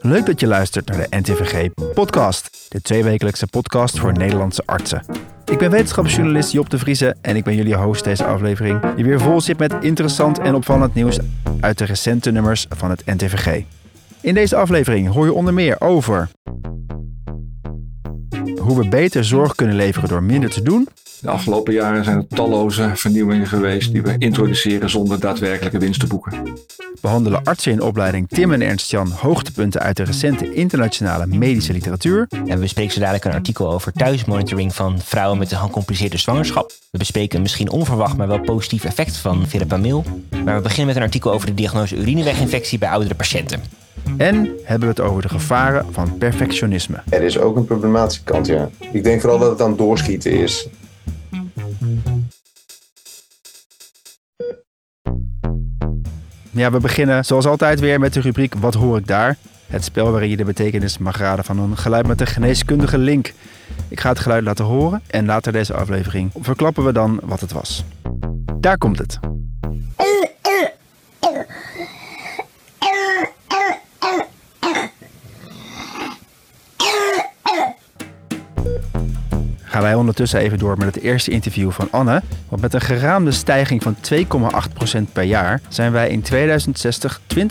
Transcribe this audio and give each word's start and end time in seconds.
Leuk 0.00 0.26
dat 0.26 0.40
je 0.40 0.46
luistert 0.46 0.88
naar 0.88 0.96
de 0.98 1.16
NTVG 1.16 1.68
Podcast, 1.94 2.66
de 2.68 2.82
tweewekelijkse 2.82 3.46
podcast 3.46 3.98
voor 3.98 4.12
Nederlandse 4.12 4.62
artsen. 4.66 5.04
Ik 5.44 5.58
ben 5.58 5.70
wetenschapsjournalist 5.70 6.52
Job 6.52 6.70
de 6.70 6.78
Vrieze 6.78 7.16
en 7.20 7.36
ik 7.36 7.44
ben 7.44 7.54
jullie 7.54 7.76
host 7.76 8.04
deze 8.04 8.24
aflevering, 8.24 8.94
die 8.94 9.04
weer 9.04 9.20
vol 9.20 9.40
zit 9.40 9.58
met 9.58 9.74
interessant 9.80 10.38
en 10.38 10.54
opvallend 10.54 10.94
nieuws 10.94 11.18
uit 11.60 11.78
de 11.78 11.84
recente 11.84 12.30
nummers 12.30 12.66
van 12.68 12.90
het 12.90 13.06
NTVG. 13.06 13.62
In 14.20 14.34
deze 14.34 14.56
aflevering 14.56 15.08
hoor 15.08 15.24
je 15.24 15.32
onder 15.32 15.54
meer 15.54 15.80
over 15.80 16.28
hoe 18.60 18.78
we 18.78 18.88
beter 18.88 19.24
zorg 19.24 19.54
kunnen 19.54 19.76
leveren 19.76 20.08
door 20.08 20.22
minder 20.22 20.50
te 20.50 20.62
doen, 20.62 20.88
de 21.20 21.30
afgelopen 21.30 21.72
jaren 21.72 22.04
zijn 22.04 22.16
er 22.16 22.26
talloze 22.26 22.90
vernieuwingen 22.94 23.46
geweest 23.46 23.92
die 23.92 24.02
we 24.02 24.14
introduceren 24.18 24.90
zonder 24.90 25.20
daadwerkelijke 25.20 25.78
winst 25.78 26.00
te 26.00 26.06
boeken. 26.06 26.42
Behandelen 27.00 27.44
artsen 27.44 27.72
in 27.72 27.82
opleiding 27.82 28.28
Tim 28.28 28.52
en 28.52 28.62
Ernst-Jan 28.62 29.10
hoogtepunten 29.10 29.80
uit 29.80 29.96
de 29.96 30.02
recente 30.02 30.54
internationale 30.54 31.26
medische 31.26 31.72
literatuur. 31.72 32.26
En 32.30 32.54
we 32.54 32.58
bespreken 32.58 32.92
zo 32.92 33.00
dadelijk 33.00 33.24
een 33.24 33.32
artikel 33.32 33.72
over 33.72 33.92
thuismonitoring 33.92 34.74
van 34.74 35.00
vrouwen 35.00 35.38
met 35.38 35.52
een 35.52 35.58
gecompliceerde 35.58 36.18
zwangerschap. 36.18 36.72
We 36.90 36.98
bespreken 36.98 37.36
een 37.36 37.42
misschien 37.42 37.70
onverwacht 37.70 38.16
maar 38.16 38.28
wel 38.28 38.40
positief 38.40 38.84
effect 38.84 39.16
van 39.16 39.48
verapamil. 39.48 40.04
Maar 40.44 40.56
we 40.56 40.62
beginnen 40.62 40.86
met 40.86 40.96
een 40.96 41.02
artikel 41.02 41.32
over 41.32 41.46
de 41.46 41.54
diagnose 41.54 41.96
urineweginfectie 41.96 42.78
bij 42.78 42.90
oudere 42.90 43.14
patiënten. 43.14 43.79
En 44.16 44.50
hebben 44.64 44.88
we 44.88 44.94
het 44.94 45.00
over 45.00 45.22
de 45.22 45.28
gevaren 45.28 45.86
van 45.90 46.18
perfectionisme. 46.18 47.02
Er 47.08 47.22
is 47.22 47.38
ook 47.38 47.56
een 47.56 47.64
problematische 47.64 48.22
kant, 48.22 48.46
ja. 48.46 48.68
Ik 48.92 49.04
denk 49.04 49.20
vooral 49.20 49.38
dat 49.38 49.50
het 49.50 49.60
aan 49.60 49.76
doorschieten 49.76 50.32
is. 50.32 50.68
Ja, 56.50 56.70
we 56.70 56.78
beginnen 56.80 57.24
zoals 57.24 57.46
altijd 57.46 57.80
weer 57.80 58.00
met 58.00 58.12
de 58.12 58.20
rubriek 58.20 58.54
Wat 58.54 58.74
hoor 58.74 58.96
ik 58.96 59.06
daar? 59.06 59.36
Het 59.66 59.84
spel 59.84 60.10
waarin 60.10 60.30
je 60.30 60.36
de 60.36 60.44
betekenis 60.44 60.98
mag 60.98 61.18
raden 61.18 61.44
van 61.44 61.58
een 61.58 61.76
geluid 61.76 62.06
met 62.06 62.20
een 62.20 62.26
geneeskundige 62.26 62.98
link. 62.98 63.32
Ik 63.88 64.00
ga 64.00 64.08
het 64.08 64.18
geluid 64.18 64.42
laten 64.42 64.64
horen 64.64 65.02
en 65.06 65.26
later 65.26 65.52
deze 65.52 65.74
aflevering 65.74 66.30
verklappen 66.40 66.84
we 66.84 66.92
dan 66.92 67.20
wat 67.24 67.40
het 67.40 67.52
was. 67.52 67.84
Daar 68.60 68.78
komt 68.78 68.98
het. 68.98 69.39
Gaan 79.80 79.88
wij 79.88 79.98
ondertussen 79.98 80.40
even 80.40 80.58
door 80.58 80.78
met 80.78 80.94
het 80.94 81.04
eerste 81.04 81.30
interview 81.30 81.70
van 81.70 81.88
Anne. 81.90 82.22
Want 82.48 82.62
met 82.62 82.74
een 82.74 82.80
geraamde 82.80 83.30
stijging 83.30 83.82
van 83.82 83.96
2,8% 84.96 85.12
per 85.12 85.22
jaar 85.22 85.60
zijn 85.68 85.92
wij 85.92 86.08
in 86.08 86.22
2060 86.22 87.20
20% 87.36 87.44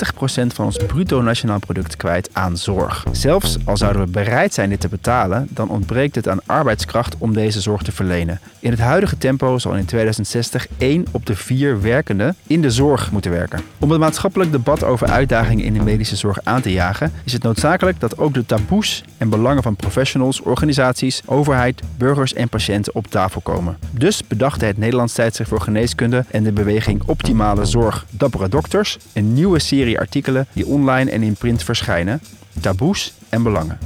van 0.48 0.66
ons 0.66 0.78
bruto 0.88 1.22
nationaal 1.22 1.60
product 1.60 1.96
kwijt 1.96 2.30
aan 2.34 2.58
zorg. 2.58 3.06
Zelfs 3.12 3.58
al 3.66 3.78
zouden 3.78 4.06
we 4.06 4.12
bereid 4.12 4.54
zijn 4.54 4.70
dit 4.70 4.80
te 4.80 4.88
betalen, 4.88 5.48
dan 5.50 5.70
ontbreekt 5.70 6.16
het 6.16 6.28
aan 6.28 6.46
arbeidskracht 6.46 7.16
om 7.18 7.34
deze 7.34 7.62
zorg 7.62 7.82
te 7.82 7.92
verlenen. 7.92 8.40
In 8.60 8.72
het 8.72 8.80
huidige 8.80 9.18
tempo 9.18 9.58
zal 9.58 9.74
in 9.74 9.86
2060 9.86 10.68
1 10.78 11.06
op 11.12 11.26
de 11.26 11.36
4 11.36 11.82
werkenden 11.82 12.36
in 12.48 12.62
de 12.62 12.72
zorg 12.72 13.12
moeten 13.12 13.32
werken. 13.32 13.62
Om 13.80 13.92
het 13.92 14.00
maatschappelijk 14.00 14.52
debat 14.52 14.84
over 14.84 15.08
uitdagingen 15.08 15.66
in 15.66 15.74
de 15.74 15.84
medische 15.84 16.16
zorg 16.16 16.40
aan 16.44 16.62
te 16.62 16.72
jagen, 16.72 17.12
is 17.24 17.34
het 17.34 17.44
noodzakelijk 17.44 18.00
dat 18.00 18.18
ook 18.18 18.34
de 18.34 18.46
taboes 18.46 19.04
en 19.18 19.30
belangen 19.30 19.64
van 19.64 19.76
professionals, 19.76 20.42
organisaties, 20.42 21.22
overheid, 21.26 21.82
burgers 21.98 22.18
en 22.20 22.50
patiënten 22.50 22.96
op 22.96 23.08
tafel 23.08 23.42
komen. 23.42 23.78
Dus 23.92 24.28
bedacht 24.28 24.62
het 24.62 24.78
Nederlands 24.78 25.14
Tijdschrift 25.14 25.50
voor 25.50 25.62
Geneeskunde 25.62 26.26
en 26.32 26.44
de 26.44 26.52
beweging 26.52 27.04
Optimale 27.06 27.66
Zorg 27.66 28.06
Dappere 28.10 28.50
Dokters 28.50 28.98
een 29.14 29.34
nieuwe 29.34 29.60
serie 29.60 30.00
artikelen 30.00 30.48
die 30.54 30.66
online 30.66 31.12
en 31.12 31.24
in 31.24 31.34
print 31.34 31.64
verschijnen, 31.64 32.22
taboes 32.62 33.14
en 33.30 33.44
belangen. 33.44 33.78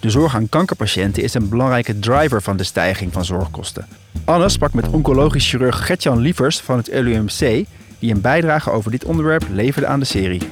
De 0.00 0.10
zorg 0.10 0.34
aan 0.34 0.48
kankerpatiënten 0.48 1.22
is 1.22 1.34
een 1.34 1.48
belangrijke 1.48 1.98
driver 1.98 2.42
van 2.42 2.56
de 2.56 2.64
stijging 2.64 3.12
van 3.12 3.24
zorgkosten. 3.24 3.86
Anne 4.24 4.48
sprak 4.48 4.72
met 4.72 4.88
oncologisch 4.88 5.48
chirurg 5.48 5.86
Gertjan 5.86 6.18
Lievers 6.18 6.60
van 6.60 6.76
het 6.76 6.88
LUMC, 6.92 7.64
die 7.98 8.14
een 8.14 8.20
bijdrage 8.20 8.70
over 8.70 8.90
dit 8.90 9.04
onderwerp 9.04 9.44
leverde 9.52 9.86
aan 9.86 10.00
de 10.00 10.06
serie. 10.06 10.42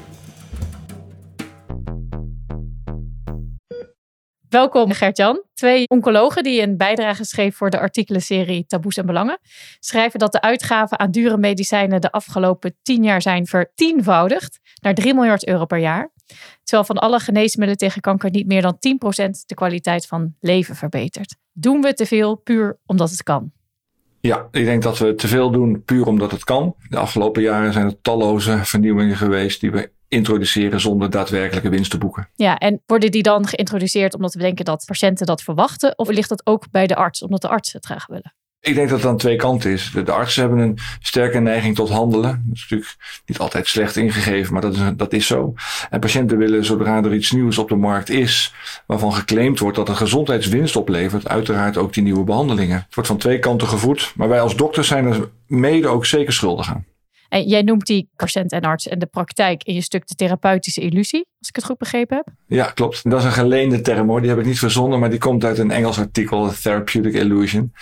Welkom 4.49 4.93
Gert-Jan. 4.93 5.43
Twee 5.55 5.89
oncologen 5.89 6.43
die 6.43 6.63
een 6.63 6.77
bijdrage 6.77 7.25
schreef 7.25 7.57
voor 7.57 7.71
de 7.71 7.79
artikelenserie 7.79 8.67
Taboes 8.67 8.97
en 8.97 9.07
Belangen, 9.07 9.39
schrijven 9.79 10.19
dat 10.19 10.33
de 10.33 10.41
uitgaven 10.41 10.99
aan 10.99 11.11
dure 11.11 11.37
medicijnen 11.37 12.01
de 12.01 12.11
afgelopen 12.11 12.77
tien 12.83 13.03
jaar 13.03 13.23
zijn 13.23 13.47
vertienvoudigd 13.47 14.61
naar 14.81 14.95
3 14.95 15.15
miljard 15.15 15.47
euro 15.47 15.65
per 15.65 15.79
jaar. 15.79 16.13
Terwijl 16.63 16.87
van 16.87 16.99
alle 16.99 17.21
geneesmiddelen 17.21 17.79
tegen 17.79 18.01
kanker 18.01 18.31
niet 18.31 18.47
meer 18.47 18.63
dan 18.63 18.77
10% 18.77 19.31
de 19.47 19.55
kwaliteit 19.55 20.07
van 20.07 20.35
leven 20.41 20.75
verbetert. 20.75 21.37
Doen 21.53 21.81
we 21.81 21.95
te 21.95 22.07
veel 22.07 22.35
puur 22.35 22.79
omdat 22.87 23.11
het 23.11 23.23
kan? 23.23 23.53
Ja, 24.21 24.49
ik 24.51 24.65
denk 24.65 24.83
dat 24.83 24.99
we 24.99 25.15
te 25.15 25.29
veel 25.29 25.51
doen 25.51 25.83
puur 25.85 26.07
omdat 26.07 26.31
het 26.31 26.45
kan. 26.45 26.75
De 26.89 26.99
afgelopen 26.99 27.43
jaren 27.43 27.73
zijn 27.73 27.87
er 27.87 28.01
talloze 28.01 28.59
vernieuwingen 28.65 29.17
geweest 29.17 29.61
die 29.61 29.71
we 29.71 29.95
introduceren 30.09 30.81
zonder 30.81 31.11
daadwerkelijke 31.11 31.69
winst 31.69 31.91
te 31.91 31.99
boeken. 31.99 32.29
Ja, 32.35 32.59
en 32.59 32.83
worden 32.87 33.11
die 33.11 33.23
dan 33.23 33.47
geïntroduceerd 33.47 34.15
omdat 34.15 34.35
we 34.35 34.41
denken 34.41 34.65
dat 34.65 34.85
patiënten 34.87 35.27
dat 35.27 35.43
verwachten? 35.43 35.99
Of 35.99 36.09
ligt 36.09 36.29
dat 36.29 36.47
ook 36.47 36.71
bij 36.71 36.87
de 36.87 36.97
arts, 36.97 37.23
omdat 37.23 37.43
de 37.43 37.49
artsen 37.49 37.77
het 37.77 37.87
graag 37.87 38.07
willen? 38.07 38.35
Ik 38.67 38.75
denk 38.75 38.89
dat 38.89 38.99
het 38.99 39.09
aan 39.09 39.17
twee 39.17 39.37
kanten 39.37 39.71
is. 39.71 39.91
De, 39.91 40.13
artsen 40.13 40.43
hebben 40.43 40.59
een 40.59 40.79
sterke 41.01 41.39
neiging 41.39 41.75
tot 41.75 41.89
handelen. 41.89 42.43
Dat 42.47 42.55
is 42.57 42.61
natuurlijk 42.61 42.97
niet 43.27 43.39
altijd 43.39 43.67
slecht 43.67 43.97
ingegeven, 43.97 44.53
maar 44.53 44.63
dat 44.63 44.75
is, 44.75 44.81
dat 44.97 45.13
is 45.13 45.27
zo. 45.27 45.55
En 45.91 46.01
patiënten 46.01 46.39
willen, 46.39 46.65
zodra 46.65 47.05
er 47.05 47.15
iets 47.15 47.31
nieuws 47.33 47.59
op 47.59 47.69
de 47.69 47.75
markt 47.75 48.09
is, 48.09 48.55
waarvan 48.87 49.13
geclaimd 49.13 49.59
wordt 49.59 49.77
dat 49.77 49.89
het 49.89 49.97
gezondheidswinst 49.97 50.77
oplevert, 50.77 51.29
uiteraard 51.29 51.77
ook 51.77 51.93
die 51.93 52.03
nieuwe 52.03 52.25
behandelingen. 52.25 52.77
Het 52.77 52.95
wordt 52.95 53.11
van 53.11 53.19
twee 53.19 53.39
kanten 53.39 53.69
gevoed, 53.69 54.13
maar 54.17 54.29
wij 54.29 54.41
als 54.41 54.57
dokters 54.57 54.89
zijn 54.89 55.07
er 55.07 55.29
mede 55.47 55.89
ook 55.89 56.07
zeker 56.07 56.33
schuldig 56.33 56.69
aan. 56.69 56.85
En 57.29 57.43
jij 57.43 57.63
noemt 57.63 57.87
die 57.87 58.09
patiënt 58.17 58.53
en 58.53 58.61
arts 58.61 58.89
en 58.89 58.99
de 58.99 59.07
praktijk 59.07 59.63
in 59.63 59.75
je 59.75 59.81
stuk 59.81 60.07
de 60.07 60.15
therapeutische 60.15 60.81
illusie, 60.81 61.27
als 61.39 61.49
ik 61.49 61.57
het 61.57 61.65
goed 61.65 61.79
begrepen 61.79 62.17
heb. 62.17 62.29
Ja, 62.47 62.65
klopt. 62.65 63.11
Dat 63.11 63.19
is 63.19 63.25
een 63.25 63.33
geleende 63.33 63.81
term 63.81 64.09
hoor. 64.09 64.21
Die 64.21 64.31
heb 64.31 64.39
ik 64.39 64.45
niet 64.45 64.59
verzonnen, 64.59 64.99
maar 64.99 65.11
die 65.11 65.19
komt 65.19 65.45
uit 65.45 65.59
een 65.59 65.71
Engels 65.71 65.99
artikel, 65.99 66.53
Therapeutic 66.63 67.15
Illusion. 67.15 67.73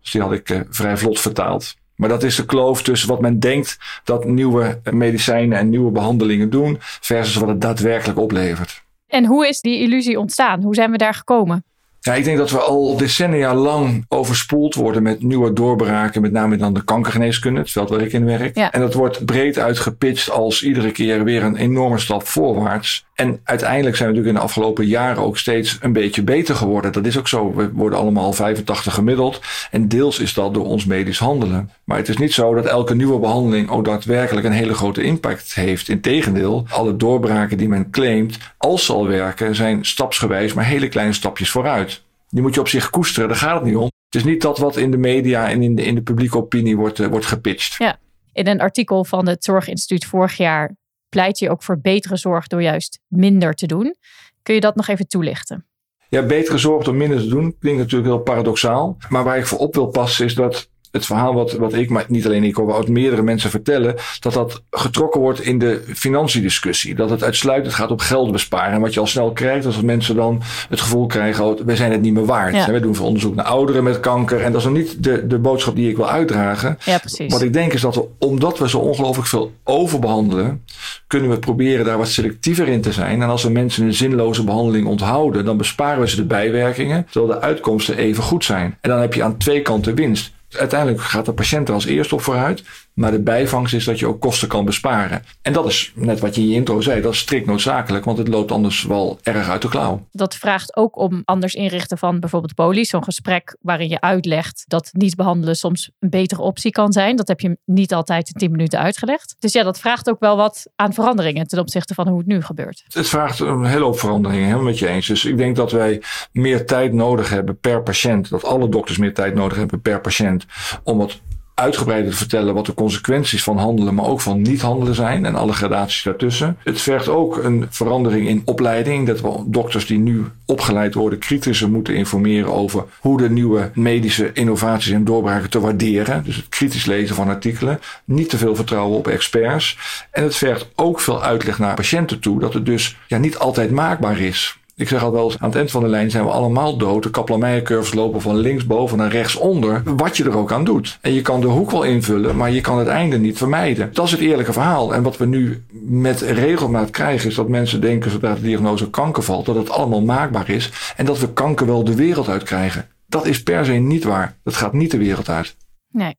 Dus 0.00 0.10
die 0.10 0.20
had 0.20 0.32
ik 0.32 0.50
uh, 0.50 0.60
vrij 0.68 0.96
vlot 0.96 1.20
vertaald. 1.20 1.74
Maar 1.96 2.08
dat 2.08 2.22
is 2.22 2.36
de 2.36 2.44
kloof 2.44 2.82
tussen 2.82 3.08
wat 3.08 3.20
men 3.20 3.38
denkt 3.38 3.78
dat 4.04 4.24
nieuwe 4.24 4.80
medicijnen 4.90 5.58
en 5.58 5.68
nieuwe 5.68 5.90
behandelingen 5.90 6.50
doen, 6.50 6.76
versus 6.80 7.34
wat 7.34 7.48
het 7.48 7.60
daadwerkelijk 7.60 8.18
oplevert. 8.18 8.82
En 9.06 9.26
hoe 9.26 9.48
is 9.48 9.60
die 9.60 9.78
illusie 9.78 10.18
ontstaan? 10.18 10.62
Hoe 10.62 10.74
zijn 10.74 10.90
we 10.90 10.96
daar 10.96 11.14
gekomen? 11.14 11.64
Ja, 12.04 12.14
ik 12.14 12.24
denk 12.24 12.38
dat 12.38 12.50
we 12.50 12.58
al 12.58 12.96
decennia 12.96 13.54
lang 13.54 14.04
overspoeld 14.08 14.74
worden 14.74 15.02
met 15.02 15.22
nieuwe 15.22 15.52
doorbraken, 15.52 16.22
met 16.22 16.32
name 16.32 16.56
dan 16.56 16.74
de 16.74 16.84
kankergeneeskunde, 16.84 17.60
het 17.60 17.70
veld 17.70 17.88
waar 17.88 18.00
ik 18.00 18.12
in 18.12 18.24
werk. 18.24 18.56
En 18.56 18.80
dat 18.80 18.94
wordt 18.94 19.24
breed 19.24 19.58
uitgepitcht 19.58 20.30
als 20.30 20.62
iedere 20.62 20.90
keer 20.90 21.24
weer 21.24 21.42
een 21.42 21.56
enorme 21.56 21.98
stap 21.98 22.26
voorwaarts. 22.26 23.06
En 23.14 23.40
uiteindelijk 23.44 23.96
zijn 23.96 24.08
we 24.08 24.14
natuurlijk 24.14 24.26
in 24.26 24.34
de 24.34 24.52
afgelopen 24.52 24.86
jaren 24.86 25.22
ook 25.22 25.38
steeds 25.38 25.78
een 25.80 25.92
beetje 25.92 26.22
beter 26.22 26.54
geworden. 26.54 26.92
Dat 26.92 27.06
is 27.06 27.18
ook 27.18 27.28
zo. 27.28 27.54
We 27.54 27.72
worden 27.72 27.98
allemaal 27.98 28.32
85 28.32 28.94
gemiddeld. 28.94 29.40
En 29.70 29.88
deels 29.88 30.18
is 30.18 30.34
dat 30.34 30.54
door 30.54 30.64
ons 30.64 30.84
medisch 30.84 31.18
handelen. 31.18 31.70
Maar 31.84 31.96
het 31.96 32.08
is 32.08 32.16
niet 32.16 32.32
zo 32.32 32.54
dat 32.54 32.66
elke 32.66 32.94
nieuwe 32.94 33.18
behandeling 33.18 33.70
ook 33.70 33.84
daadwerkelijk 33.84 34.46
een 34.46 34.52
hele 34.52 34.74
grote 34.74 35.02
impact 35.02 35.54
heeft. 35.54 35.88
Integendeel, 35.88 36.64
alle 36.68 36.96
doorbraken 36.96 37.58
die 37.58 37.68
men 37.68 37.90
claimt, 37.90 38.38
als 38.56 38.84
ze 38.84 38.92
al 38.92 39.06
werken, 39.06 39.54
zijn 39.54 39.84
stapsgewijs 39.84 40.52
maar 40.52 40.64
hele 40.64 40.88
kleine 40.88 41.12
stapjes 41.12 41.50
vooruit. 41.50 42.02
Die 42.28 42.42
moet 42.42 42.54
je 42.54 42.60
op 42.60 42.68
zich 42.68 42.90
koesteren, 42.90 43.28
daar 43.28 43.38
gaat 43.38 43.54
het 43.54 43.64
niet 43.64 43.76
om. 43.76 43.84
Het 43.84 44.22
is 44.22 44.24
niet 44.24 44.42
dat 44.42 44.58
wat 44.58 44.76
in 44.76 44.90
de 44.90 44.96
media 44.96 45.48
en 45.48 45.62
in 45.62 45.74
de, 45.74 45.84
in 45.84 45.94
de 45.94 46.02
publieke 46.02 46.36
opinie 46.36 46.76
wordt, 46.76 46.98
uh, 46.98 47.06
wordt 47.06 47.26
gepitcht. 47.26 47.74
Ja. 47.78 47.98
In 48.32 48.46
een 48.46 48.60
artikel 48.60 49.04
van 49.04 49.28
het 49.28 49.44
Zorginstituut 49.44 50.04
vorig 50.04 50.36
jaar 50.36 50.74
pleit 51.14 51.38
je 51.38 51.50
ook 51.50 51.62
voor 51.62 51.80
betere 51.80 52.16
zorg 52.16 52.46
door 52.46 52.62
juist 52.62 53.00
minder 53.08 53.54
te 53.54 53.66
doen. 53.66 53.94
Kun 54.42 54.54
je 54.54 54.60
dat 54.60 54.76
nog 54.76 54.88
even 54.88 55.06
toelichten? 55.06 55.66
Ja, 56.08 56.26
betere 56.26 56.58
zorg 56.58 56.84
door 56.84 56.94
minder 56.94 57.18
te 57.18 57.28
doen 57.28 57.56
klinkt 57.58 57.80
natuurlijk 57.80 58.10
heel 58.10 58.22
paradoxaal. 58.22 58.96
Maar 59.08 59.24
waar 59.24 59.38
ik 59.38 59.46
voor 59.46 59.58
op 59.58 59.74
wil 59.74 59.86
passen 59.86 60.24
is 60.24 60.34
dat 60.34 60.70
het 60.94 61.06
verhaal 61.06 61.34
wat, 61.34 61.52
wat 61.52 61.74
ik, 61.74 61.90
maar 61.90 62.04
niet 62.08 62.26
alleen 62.26 62.44
ik, 62.44 62.56
maar 62.56 62.76
ook 62.76 62.88
meerdere 62.88 63.22
mensen 63.22 63.50
vertellen, 63.50 63.94
dat 64.20 64.32
dat 64.32 64.62
getrokken 64.70 65.20
wordt 65.20 65.40
in 65.40 65.58
de 65.58 65.82
financiediscussie. 65.94 66.94
Dat 66.94 67.10
het 67.10 67.22
uitsluitend 67.22 67.74
gaat 67.74 67.90
op 67.90 68.00
geld 68.00 68.32
besparen. 68.32 68.72
En 68.72 68.80
wat 68.80 68.94
je 68.94 69.00
al 69.00 69.06
snel 69.06 69.32
krijgt, 69.32 69.66
is 69.66 69.74
dat 69.74 69.84
mensen 69.84 70.16
dan 70.16 70.42
het 70.68 70.80
gevoel 70.80 71.06
krijgen, 71.06 71.44
oh, 71.44 71.60
wij 71.64 71.76
zijn 71.76 71.92
het 71.92 72.00
niet 72.00 72.14
meer 72.14 72.24
waard. 72.24 72.54
Ja. 72.54 72.70
We 72.70 72.80
doen 72.80 72.94
veel 72.94 73.06
onderzoek 73.06 73.34
naar 73.34 73.44
ouderen 73.44 73.84
met 73.84 74.00
kanker. 74.00 74.40
En 74.40 74.52
dat 74.52 74.60
is 74.60 74.66
nog 74.66 74.76
niet 74.76 75.04
de, 75.04 75.26
de 75.26 75.38
boodschap 75.38 75.76
die 75.76 75.88
ik 75.88 75.96
wil 75.96 76.10
uitdragen. 76.10 76.78
Ja, 76.84 76.98
precies. 76.98 77.32
Wat 77.32 77.42
ik 77.42 77.52
denk 77.52 77.72
is 77.72 77.80
dat 77.80 77.94
we, 77.94 78.04
omdat 78.18 78.58
we 78.58 78.68
zo 78.68 78.78
ongelooflijk 78.78 79.28
veel 79.28 79.52
overbehandelen, 79.64 80.62
kunnen 81.06 81.30
we 81.30 81.38
proberen 81.38 81.84
daar 81.84 81.98
wat 81.98 82.08
selectiever 82.08 82.68
in 82.68 82.80
te 82.80 82.92
zijn. 82.92 83.22
En 83.22 83.28
als 83.28 83.42
we 83.42 83.50
mensen 83.50 83.84
een 83.84 83.94
zinloze 83.94 84.44
behandeling 84.44 84.86
onthouden, 84.86 85.44
dan 85.44 85.56
besparen 85.56 86.00
we 86.00 86.08
ze 86.08 86.16
de 86.16 86.24
bijwerkingen, 86.24 87.06
terwijl 87.10 87.40
de 87.40 87.46
uitkomsten 87.46 87.96
even 87.96 88.22
goed 88.22 88.44
zijn. 88.44 88.78
En 88.80 88.90
dan 88.90 89.00
heb 89.00 89.14
je 89.14 89.22
aan 89.22 89.36
twee 89.36 89.62
kanten 89.62 89.94
winst 89.94 90.32
uiteindelijk 90.56 91.00
gaat 91.00 91.26
de 91.26 91.32
patiënt 91.32 91.68
er 91.68 91.74
als 91.74 91.84
eerste 91.86 92.14
op 92.14 92.22
vooruit. 92.22 92.62
Maar 92.94 93.10
de 93.10 93.22
bijvangst 93.22 93.74
is 93.74 93.84
dat 93.84 93.98
je 93.98 94.06
ook 94.06 94.20
kosten 94.20 94.48
kan 94.48 94.64
besparen. 94.64 95.22
En 95.42 95.52
dat 95.52 95.66
is 95.66 95.92
net 95.94 96.20
wat 96.20 96.34
je 96.34 96.40
in 96.40 96.48
je 96.48 96.54
intro 96.54 96.80
zei, 96.80 97.00
dat 97.00 97.12
is 97.12 97.18
strikt 97.18 97.46
noodzakelijk, 97.46 98.04
want 98.04 98.18
het 98.18 98.28
loopt 98.28 98.52
anders 98.52 98.84
wel 98.84 99.18
erg 99.22 99.48
uit 99.48 99.62
de 99.62 99.68
klauw. 99.68 100.06
Dat 100.12 100.34
vraagt 100.34 100.76
ook 100.76 100.96
om 100.96 101.22
anders 101.24 101.54
inrichten 101.54 101.98
van 101.98 102.20
bijvoorbeeld 102.20 102.54
poli. 102.54 102.84
Zo'n 102.84 103.04
gesprek 103.04 103.56
waarin 103.60 103.88
je 103.88 104.00
uitlegt 104.00 104.64
dat 104.66 104.88
niet 104.92 105.16
behandelen 105.16 105.56
soms 105.56 105.90
een 105.98 106.10
betere 106.10 106.42
optie 106.42 106.70
kan 106.70 106.92
zijn. 106.92 107.16
Dat 107.16 107.28
heb 107.28 107.40
je 107.40 107.58
niet 107.64 107.94
altijd 107.94 108.28
in 108.28 108.34
10 108.34 108.50
minuten 108.50 108.78
uitgelegd. 108.78 109.36
Dus 109.38 109.52
ja, 109.52 109.62
dat 109.62 109.78
vraagt 109.78 110.10
ook 110.10 110.20
wel 110.20 110.36
wat 110.36 110.66
aan 110.76 110.92
veranderingen 110.92 111.46
ten 111.46 111.58
opzichte 111.58 111.94
van 111.94 112.08
hoe 112.08 112.18
het 112.18 112.26
nu 112.26 112.42
gebeurt. 112.42 112.84
Het 112.88 113.08
vraagt 113.08 113.40
een 113.40 113.64
hele 113.64 113.84
hoop 113.84 113.98
veranderingen, 113.98 114.44
helemaal 114.44 114.66
met 114.66 114.78
je 114.78 114.88
eens. 114.88 115.06
Dus 115.06 115.24
ik 115.24 115.36
denk 115.36 115.56
dat 115.56 115.72
wij 115.72 116.02
meer 116.32 116.66
tijd 116.66 116.92
nodig 116.92 117.30
hebben 117.30 117.58
per 117.58 117.82
patiënt. 117.82 118.28
Dat 118.30 118.44
alle 118.44 118.68
dokters 118.68 118.98
meer 118.98 119.14
tijd 119.14 119.34
nodig 119.34 119.58
hebben 119.58 119.80
per 119.80 120.00
patiënt. 120.00 120.46
Om 120.82 120.98
wat 120.98 121.20
uitgebreider 121.54 122.10
te 122.10 122.16
vertellen 122.16 122.54
wat 122.54 122.66
de 122.66 122.74
consequenties 122.74 123.42
van 123.42 123.58
handelen, 123.58 123.94
maar 123.94 124.06
ook 124.06 124.20
van 124.20 124.42
niet 124.42 124.60
handelen 124.60 124.94
zijn 124.94 125.24
en 125.24 125.34
alle 125.34 125.52
gradaties 125.52 126.02
daartussen. 126.02 126.56
Het 126.64 126.80
vergt 126.80 127.08
ook 127.08 127.36
een 127.36 127.66
verandering 127.70 128.28
in 128.28 128.42
opleiding, 128.44 129.06
dat 129.06 129.20
we 129.20 129.42
dokters 129.46 129.86
die 129.86 129.98
nu 129.98 130.24
opgeleid 130.46 130.94
worden 130.94 131.18
kritischer 131.18 131.70
moeten 131.70 131.94
informeren 131.94 132.52
over 132.52 132.84
hoe 133.00 133.18
de 133.18 133.30
nieuwe 133.30 133.70
medische 133.74 134.32
innovaties 134.32 134.92
en 134.92 135.04
doorbraken 135.04 135.50
te 135.50 135.60
waarderen. 135.60 136.24
Dus 136.24 136.36
het 136.36 136.48
kritisch 136.48 136.86
lezen 136.86 137.16
van 137.16 137.28
artikelen, 137.28 137.80
niet 138.04 138.30
te 138.30 138.38
veel 138.38 138.56
vertrouwen 138.56 138.98
op 138.98 139.08
experts. 139.08 139.78
En 140.10 140.22
het 140.22 140.36
vergt 140.36 140.68
ook 140.74 141.00
veel 141.00 141.22
uitleg 141.22 141.58
naar 141.58 141.74
patiënten 141.74 142.20
toe, 142.20 142.40
dat 142.40 142.54
het 142.54 142.66
dus 142.66 142.96
ja, 143.06 143.18
niet 143.18 143.38
altijd 143.38 143.70
maakbaar 143.70 144.20
is. 144.20 144.58
Ik 144.76 144.88
zeg 144.88 145.02
al 145.02 145.12
wel 145.12 145.24
eens, 145.24 145.38
aan 145.38 145.48
het 145.48 145.58
eind 145.58 145.70
van 145.70 145.82
de 145.82 145.88
lijn 145.88 146.10
zijn 146.10 146.24
we 146.24 146.30
allemaal 146.30 146.76
dood. 146.76 147.02
De 147.02 147.10
Kaplan-Meijer-curves 147.10 147.94
lopen 147.94 148.20
van 148.20 148.36
linksboven 148.36 148.98
naar 148.98 149.10
rechtsonder. 149.10 149.82
Wat 149.84 150.16
je 150.16 150.24
er 150.24 150.36
ook 150.36 150.52
aan 150.52 150.64
doet. 150.64 150.98
En 151.00 151.12
je 151.12 151.22
kan 151.22 151.40
de 151.40 151.46
hoek 151.46 151.70
wel 151.70 151.82
invullen, 151.82 152.36
maar 152.36 152.50
je 152.50 152.60
kan 152.60 152.78
het 152.78 152.88
einde 152.88 153.18
niet 153.18 153.38
vermijden. 153.38 153.90
Dat 153.92 154.04
is 154.04 154.10
het 154.10 154.20
eerlijke 154.20 154.52
verhaal. 154.52 154.94
En 154.94 155.02
wat 155.02 155.16
we 155.16 155.26
nu 155.26 155.62
met 155.82 156.20
regelmaat 156.20 156.90
krijgen, 156.90 157.28
is 157.28 157.34
dat 157.34 157.48
mensen 157.48 157.80
denken 157.80 158.10
zodra 158.10 158.34
de 158.34 158.40
diagnose 158.40 158.90
kanker 158.90 159.22
valt, 159.22 159.46
dat 159.46 159.56
het 159.56 159.70
allemaal 159.70 160.02
maakbaar 160.02 160.50
is. 160.50 160.70
En 160.96 161.04
dat 161.04 161.18
we 161.18 161.32
kanker 161.32 161.66
wel 161.66 161.84
de 161.84 161.94
wereld 161.94 162.28
uit 162.28 162.42
krijgen. 162.42 162.88
Dat 163.06 163.26
is 163.26 163.42
per 163.42 163.64
se 163.64 163.72
niet 163.72 164.04
waar. 164.04 164.36
Dat 164.42 164.54
gaat 164.54 164.72
niet 164.72 164.90
de 164.90 164.98
wereld 164.98 165.28
uit. 165.28 165.56
Nee 165.90 166.16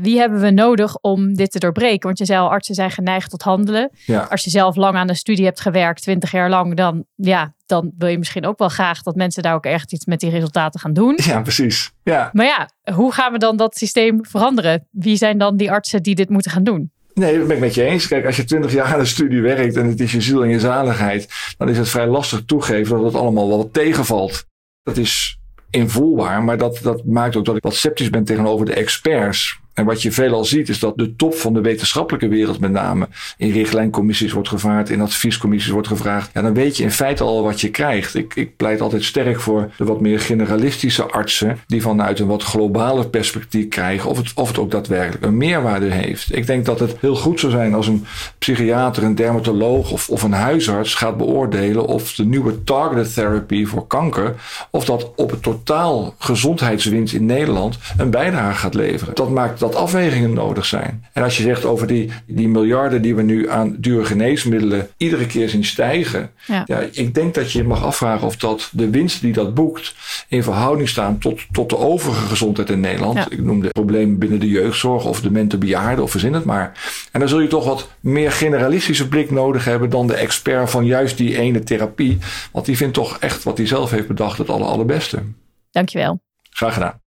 wie 0.00 0.18
hebben 0.18 0.40
we 0.40 0.50
nodig 0.50 0.96
om 1.00 1.34
dit 1.34 1.50
te 1.50 1.58
doorbreken? 1.58 2.06
Want 2.06 2.18
je 2.18 2.24
zei 2.24 2.40
al, 2.40 2.50
artsen 2.50 2.74
zijn 2.74 2.90
geneigd 2.90 3.30
tot 3.30 3.42
handelen. 3.42 3.90
Als 4.28 4.44
je 4.44 4.50
zelf 4.50 4.76
lang 4.76 4.96
aan 4.96 5.06
de 5.06 5.14
studie 5.14 5.44
hebt 5.44 5.60
gewerkt, 5.60 6.02
twintig 6.02 6.30
jaar 6.30 6.50
lang, 6.50 6.76
dan, 6.76 7.04
ja, 7.14 7.54
dan 7.66 7.92
wil 7.98 8.08
je 8.08 8.18
misschien 8.18 8.46
ook 8.46 8.58
wel 8.58 8.68
graag 8.68 9.02
dat 9.02 9.14
mensen 9.14 9.42
daar 9.42 9.54
ook 9.54 9.64
echt 9.64 9.92
iets 9.92 10.04
met 10.04 10.20
die 10.20 10.30
resultaten 10.30 10.80
gaan 10.80 10.92
doen. 10.92 11.18
Ja, 11.24 11.40
precies. 11.40 11.92
Ja. 12.02 12.30
Maar 12.32 12.46
ja, 12.46 12.70
hoe 12.92 13.12
gaan 13.12 13.32
we 13.32 13.38
dan 13.38 13.56
dat 13.56 13.76
systeem 13.76 14.24
veranderen? 14.24 14.86
Wie 14.90 15.16
zijn 15.16 15.38
dan 15.38 15.56
die 15.56 15.70
artsen 15.70 16.02
die 16.02 16.14
dit 16.14 16.28
moeten 16.28 16.50
gaan 16.50 16.64
doen? 16.64 16.90
Nee, 17.14 17.38
dat 17.38 17.46
ben 17.46 17.56
ik 17.56 17.62
met 17.62 17.74
je 17.74 17.84
eens. 17.84 18.08
Kijk, 18.08 18.26
als 18.26 18.36
je 18.36 18.44
twintig 18.44 18.72
jaar 18.72 18.92
aan 18.92 18.98
de 18.98 19.04
studie 19.04 19.40
werkt 19.40 19.76
en 19.76 19.86
het 19.86 20.00
is 20.00 20.12
je 20.12 20.20
ziel 20.20 20.42
en 20.42 20.48
je 20.48 20.60
zaligheid, 20.60 21.28
dan 21.56 21.68
is 21.68 21.78
het 21.78 21.88
vrij 21.88 22.06
lastig 22.06 22.44
toegeven 22.44 22.96
dat 22.96 23.04
het 23.04 23.14
allemaal 23.14 23.48
wel 23.48 23.70
tegenvalt. 23.70 24.44
Dat 24.82 24.96
is 24.96 25.38
invoelbaar, 25.70 26.42
maar 26.42 26.58
dat, 26.58 26.78
dat 26.82 27.04
maakt 27.04 27.36
ook 27.36 27.44
dat 27.44 27.56
ik 27.56 27.62
wat 27.62 27.74
sceptisch 27.74 28.10
ben 28.10 28.24
tegenover 28.24 28.66
de 28.66 28.74
experts. 28.74 29.64
En 29.76 29.84
wat 29.84 30.02
je 30.02 30.12
veelal 30.12 30.44
ziet 30.44 30.68
is 30.68 30.78
dat 30.78 30.96
de 30.96 31.16
top 31.16 31.34
van 31.34 31.54
de 31.54 31.60
wetenschappelijke 31.60 32.28
wereld 32.28 32.60
met 32.60 32.70
name 32.70 33.08
in 33.36 33.50
richtlijncommissies 33.50 34.32
wordt 34.32 34.48
gevraagd, 34.48 34.90
in 34.90 35.00
adviescommissies 35.00 35.70
wordt 35.70 35.88
gevraagd. 35.88 36.30
Ja, 36.34 36.42
dan 36.42 36.54
weet 36.54 36.76
je 36.76 36.82
in 36.82 36.90
feite 36.90 37.22
al 37.22 37.42
wat 37.42 37.60
je 37.60 37.70
krijgt. 37.70 38.14
Ik, 38.14 38.34
ik 38.34 38.56
pleit 38.56 38.80
altijd 38.80 39.04
sterk 39.04 39.40
voor 39.40 39.70
de 39.76 39.84
wat 39.84 40.00
meer 40.00 40.20
generalistische 40.20 41.02
artsen 41.02 41.58
die 41.66 41.82
vanuit 41.82 42.18
een 42.18 42.26
wat 42.26 42.42
globale 42.42 43.08
perspectief 43.08 43.68
krijgen 43.68 44.10
of 44.10 44.16
het, 44.16 44.32
of 44.34 44.48
het 44.48 44.58
ook 44.58 44.70
daadwerkelijk 44.70 45.24
een 45.24 45.36
meerwaarde 45.36 45.90
heeft. 45.90 46.36
Ik 46.36 46.46
denk 46.46 46.64
dat 46.64 46.80
het 46.80 46.96
heel 47.00 47.16
goed 47.16 47.40
zou 47.40 47.52
zijn 47.52 47.74
als 47.74 47.86
een 47.86 48.06
psychiater, 48.38 49.02
een 49.02 49.14
dermatoloog 49.14 49.90
of, 49.90 50.08
of 50.08 50.22
een 50.22 50.32
huisarts 50.32 50.94
gaat 50.94 51.16
beoordelen 51.16 51.86
of 51.86 52.14
de 52.14 52.24
nieuwe 52.24 52.64
targeted 52.64 53.14
therapy 53.14 53.66
voor 53.66 53.86
kanker, 53.86 54.34
of 54.70 54.84
dat 54.84 55.12
op 55.16 55.30
het 55.30 55.42
totaal 55.42 56.14
gezondheidswinst 56.18 57.14
in 57.14 57.26
Nederland 57.26 57.78
een 57.96 58.10
bijdrage 58.10 58.58
gaat 58.58 58.74
leveren. 58.74 59.14
Dat 59.14 59.30
maakt 59.30 59.60
dat 59.66 59.74
afwegingen 59.74 60.32
nodig 60.32 60.64
zijn. 60.64 61.04
En 61.12 61.22
als 61.22 61.36
je 61.36 61.42
zegt 61.42 61.64
over 61.64 61.86
die, 61.86 62.10
die 62.26 62.48
miljarden 62.48 63.02
die 63.02 63.14
we 63.14 63.22
nu 63.22 63.50
aan 63.50 63.76
dure 63.78 64.04
geneesmiddelen 64.04 64.88
iedere 64.96 65.26
keer 65.26 65.48
zien 65.48 65.64
stijgen. 65.64 66.30
Ja. 66.46 66.62
ja. 66.66 66.82
ik 66.92 67.14
denk 67.14 67.34
dat 67.34 67.52
je 67.52 67.64
mag 67.64 67.84
afvragen 67.84 68.26
of 68.26 68.36
dat 68.36 68.68
de 68.72 68.90
winst 68.90 69.20
die 69.20 69.32
dat 69.32 69.54
boekt 69.54 69.94
in 70.28 70.42
verhouding 70.42 70.88
staan 70.88 71.18
tot, 71.18 71.40
tot 71.52 71.68
de 71.70 71.78
overige 71.78 72.26
gezondheid 72.26 72.70
in 72.70 72.80
Nederland. 72.80 73.32
Ik 73.32 73.42
noem 73.42 73.60
de 73.60 73.68
problemen 73.68 74.18
binnen 74.18 74.40
de 74.40 74.48
jeugdzorg 74.48 75.04
of 75.04 75.20
de 75.20 75.58
bejaarden 75.58 76.04
of 76.04 76.10
verzin 76.10 76.32
het 76.32 76.44
maar. 76.44 76.72
En 77.12 77.20
dan 77.20 77.28
zul 77.28 77.40
je 77.40 77.48
toch 77.48 77.64
wat 77.64 77.90
meer 78.00 78.32
generalistische 78.32 79.08
blik 79.08 79.30
nodig 79.30 79.64
hebben 79.64 79.90
dan 79.90 80.06
de 80.06 80.14
expert 80.14 80.70
van 80.70 80.84
juist 80.84 81.16
die 81.16 81.38
ene 81.38 81.62
therapie. 81.62 82.18
Want 82.52 82.66
die 82.66 82.76
vindt 82.76 82.94
toch 82.94 83.18
echt 83.18 83.42
wat 83.42 83.56
hij 83.56 83.66
zelf 83.66 83.90
heeft 83.90 84.08
bedacht 84.08 84.38
het 84.38 84.50
aller, 84.50 84.66
allerbeste. 84.66 85.22
Dankjewel. 85.70 86.20
Graag 86.50 86.74
gedaan. 86.74 87.00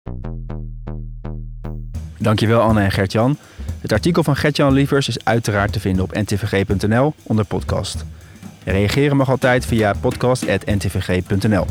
Dankjewel 2.18 2.60
Anne 2.60 2.80
en 2.80 2.92
Gertjan. 2.92 3.38
Het 3.80 3.92
artikel 3.92 4.22
van 4.22 4.36
Gertjan 4.36 4.72
Lievers 4.72 5.08
is 5.08 5.24
uiteraard 5.24 5.72
te 5.72 5.80
vinden 5.80 6.04
op 6.04 6.12
ntvg.nl 6.12 7.14
onder 7.22 7.44
podcast. 7.44 8.04
Reageren 8.64 9.16
mag 9.16 9.30
altijd 9.30 9.66
via 9.66 9.92
podcast.ntvg.nl. 10.00 11.66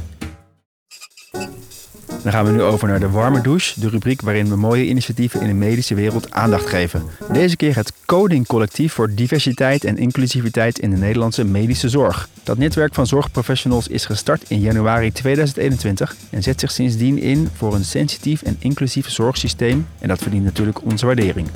Dan 2.26 2.34
gaan 2.34 2.46
we 2.46 2.52
nu 2.52 2.62
over 2.62 2.88
naar 2.88 3.00
de 3.00 3.10
warme 3.10 3.42
douche, 3.42 3.80
de 3.80 3.90
rubriek 3.90 4.22
waarin 4.22 4.50
we 4.50 4.56
mooie 4.56 4.86
initiatieven 4.86 5.42
in 5.42 5.48
de 5.48 5.54
medische 5.54 5.96
wereld 5.96 6.32
aandacht 6.32 6.66
geven. 6.66 7.04
Deze 7.32 7.56
keer 7.56 7.76
het 7.76 7.94
Coding 8.06 8.48
Collectief 8.48 8.94
voor 8.94 9.14
Diversiteit 9.14 9.84
en 9.84 9.98
Inclusiviteit 9.98 10.80
in 10.80 10.90
de 10.90 10.98
Nederlandse 10.98 11.44
medische 11.44 11.90
zorg. 11.90 12.30
Dat 12.44 12.58
netwerk 12.58 12.94
van 12.94 13.08
zorgprofessionals 13.08 13.88
is 13.88 14.06
gestart 14.06 14.44
in 14.48 14.60
januari 14.60 15.12
2021 15.12 16.16
en 16.30 16.44
zet 16.44 16.60
zich 16.60 16.72
sindsdien 16.72 17.20
in 17.20 17.50
voor 17.56 17.76
een 17.76 17.86
sensitief 17.86 18.42
en 18.42 18.56
inclusief 18.60 19.10
zorgsysteem 19.10 19.88
en 20.00 20.08
dat 20.08 20.22
verdient 20.22 20.44
natuurlijk 20.44 20.84
onze 20.84 21.06
waardering. 21.06 21.48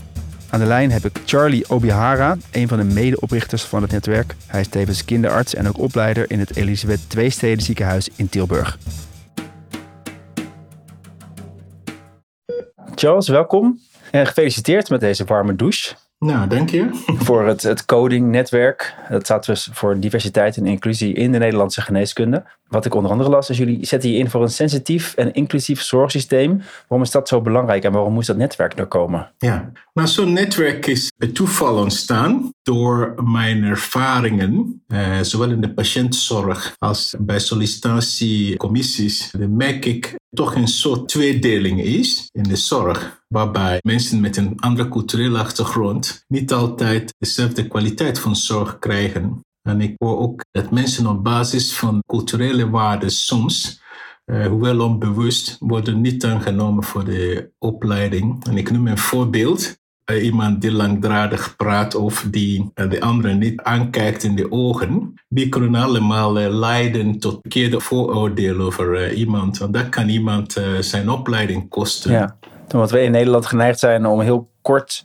Aan 0.50 0.60
de 0.60 0.66
lijn 0.66 0.92
heb 0.92 1.06
ik 1.06 1.22
Charlie 1.26 1.70
Obihara, 1.70 2.38
een 2.52 2.68
van 2.68 2.78
de 2.78 2.84
medeoprichters 2.84 3.64
van 3.64 3.82
het 3.82 3.92
netwerk. 3.92 4.36
Hij 4.46 4.62
is 4.62 4.68
tevens 4.68 5.06
kinderarts 5.06 5.56
en 5.56 5.68
ook 5.68 5.78
opleider 5.78 6.32
in 6.32 6.40
het 6.40 6.56
Elisabeth 6.56 7.00
Tweesteden 7.08 7.64
ziekenhuis 7.64 8.10
in 8.16 8.30
Tilburg. 8.30 8.78
Charles, 13.00 13.28
welkom. 13.28 13.80
En 14.12 14.28
gefeliciteerd 14.28 14.90
met 14.90 15.00
deze 15.00 15.26
warme 15.26 15.56
douche. 15.56 15.96
Nou, 16.18 16.48
dank 16.48 16.70
je. 16.70 16.90
Voor 17.26 17.48
het, 17.48 17.64
het 17.64 17.86
coding-netwerk. 17.86 18.96
Dat 19.10 19.24
staat 19.24 19.46
dus 19.46 19.70
voor 19.72 20.00
diversiteit 20.00 20.58
en 20.58 20.66
inclusie 20.66 21.14
in 21.14 21.32
de 21.32 21.38
Nederlandse 21.38 21.82
geneeskunde. 21.82 22.44
Wat 22.70 22.86
ik 22.86 22.96
onder 22.96 23.12
andere 23.12 23.30
las, 23.30 23.50
is 23.50 23.58
jullie 23.58 23.86
zetten 23.86 24.12
je 24.12 24.18
in 24.18 24.30
voor 24.30 24.42
een 24.42 24.50
sensitief 24.50 25.14
en 25.16 25.34
inclusief 25.34 25.82
zorgsysteem. 25.82 26.62
Waarom 26.88 27.08
is 27.08 27.12
dat 27.12 27.28
zo 27.28 27.42
belangrijk 27.42 27.84
en 27.84 27.92
waarom 27.92 28.14
moest 28.14 28.28
dat 28.28 28.38
netwerk 28.38 28.80
er 28.80 28.88
komen? 28.88 29.32
Ja, 29.38 29.72
nou 29.94 30.08
zo'n 30.08 30.34
netwerk 30.34 30.86
is 30.88 31.12
bij 31.18 31.28
toeval 31.28 31.78
ontstaan 31.78 32.52
door 32.62 33.14
mijn 33.24 33.64
ervaringen, 33.64 34.84
eh, 34.88 35.20
zowel 35.22 35.50
in 35.50 35.62
de 35.62 35.74
patiëntzorg 35.74 36.76
als 36.78 37.16
bij 37.20 37.40
sollicitatiecommissies. 37.40 39.32
Dan 39.32 39.56
merk 39.56 39.86
ik 39.86 40.16
toch 40.30 40.56
een 40.56 40.68
soort 40.68 41.08
tweedeling 41.08 41.84
is 41.84 42.30
in 42.32 42.44
de 42.44 42.56
zorg, 42.56 43.24
waarbij 43.28 43.80
mensen 43.82 44.20
met 44.20 44.38
een 44.38 44.54
andere 44.60 44.90
culturele 44.90 45.38
achtergrond 45.38 46.26
niet 46.28 46.54
altijd 46.54 47.14
dezelfde 47.18 47.68
kwaliteit 47.68 48.20
van 48.20 48.36
zorg 48.36 48.80
krijgen. 48.80 49.42
En 49.62 49.82
ik 49.82 49.96
hoor 49.98 50.20
ook 50.20 50.44
dat 50.52 50.72
mensen 50.72 51.08
op 51.08 51.24
basis 51.24 51.76
van 51.76 52.04
culturele 52.06 52.70
waarden 52.70 53.12
soms, 53.12 53.82
uh, 54.26 54.46
hoewel 54.46 54.80
onbewust, 54.80 55.56
worden 55.60 56.02
niet 56.02 56.26
aangenomen 56.26 56.84
voor 56.84 57.06
de 57.06 57.52
opleiding. 57.58 58.46
En 58.46 58.58
ik 58.58 58.72
noem 58.72 58.88
een 58.88 58.98
voorbeeld. 58.98 59.78
Uh, 60.12 60.24
iemand 60.24 60.62
die 60.62 60.72
langdradig 60.72 61.56
praat 61.56 61.96
of 61.96 62.28
die 62.32 62.72
de 62.74 63.02
anderen 63.02 63.38
niet 63.38 63.62
aankijkt 63.62 64.24
in 64.24 64.36
de 64.36 64.52
ogen, 64.52 65.14
die 65.28 65.50
kunnen 65.50 65.82
allemaal 65.82 66.34
leiden 66.34 67.20
tot 67.20 67.38
verkeerde 67.42 67.80
vooroordelen 67.80 68.66
over 68.66 69.14
iemand. 69.14 69.62
En 69.62 69.72
dat 69.72 69.90
kan 69.90 70.10
iemand 70.10 70.62
zijn 70.80 71.10
opleiding 71.10 71.70
kosten. 71.70 72.12
Ja, 72.12 72.38
omdat 72.74 72.92
we 72.92 73.02
in 73.02 73.12
Nederland 73.12 73.46
geneigd 73.46 73.80
zijn 73.80 74.06
om 74.06 74.22
heel 74.22 74.50
kort 74.62 75.04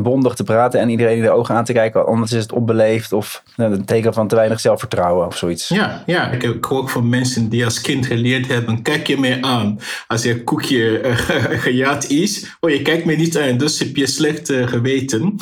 bondig 0.00 0.34
te 0.34 0.44
praten 0.44 0.80
en 0.80 0.88
iedereen 0.88 1.16
in 1.16 1.22
de 1.22 1.30
ogen 1.30 1.54
aan 1.54 1.64
te 1.64 1.72
kijken. 1.72 2.06
Anders 2.06 2.32
is 2.32 2.42
het 2.42 2.52
onbeleefd 2.52 3.12
of 3.12 3.42
nou, 3.56 3.72
een 3.72 3.84
teken 3.84 4.14
van 4.14 4.28
te 4.28 4.34
weinig 4.34 4.60
zelfvertrouwen 4.60 5.26
of 5.26 5.36
zoiets. 5.36 5.68
Ja, 5.68 6.02
ja. 6.06 6.30
ik 6.30 6.64
hoor 6.64 6.78
ook 6.78 6.90
van 6.90 7.08
mensen 7.08 7.48
die 7.48 7.64
als 7.64 7.80
kind 7.80 8.06
geleerd 8.06 8.46
hebben, 8.46 8.82
kijk 8.82 9.06
je 9.06 9.18
mij 9.18 9.42
aan. 9.42 9.78
Als 10.06 10.22
je 10.22 10.44
koekje 10.44 11.00
uh, 11.02 11.16
gejaagd 11.60 12.10
is, 12.10 12.56
oh 12.60 12.70
je 12.70 12.82
kijkt 12.82 13.04
me 13.04 13.14
niet 13.14 13.38
aan, 13.38 13.56
dus 13.56 13.78
heb 13.78 13.96
je 13.96 14.06
slecht 14.06 14.50
uh, 14.50 14.66
geweten. 14.66 15.36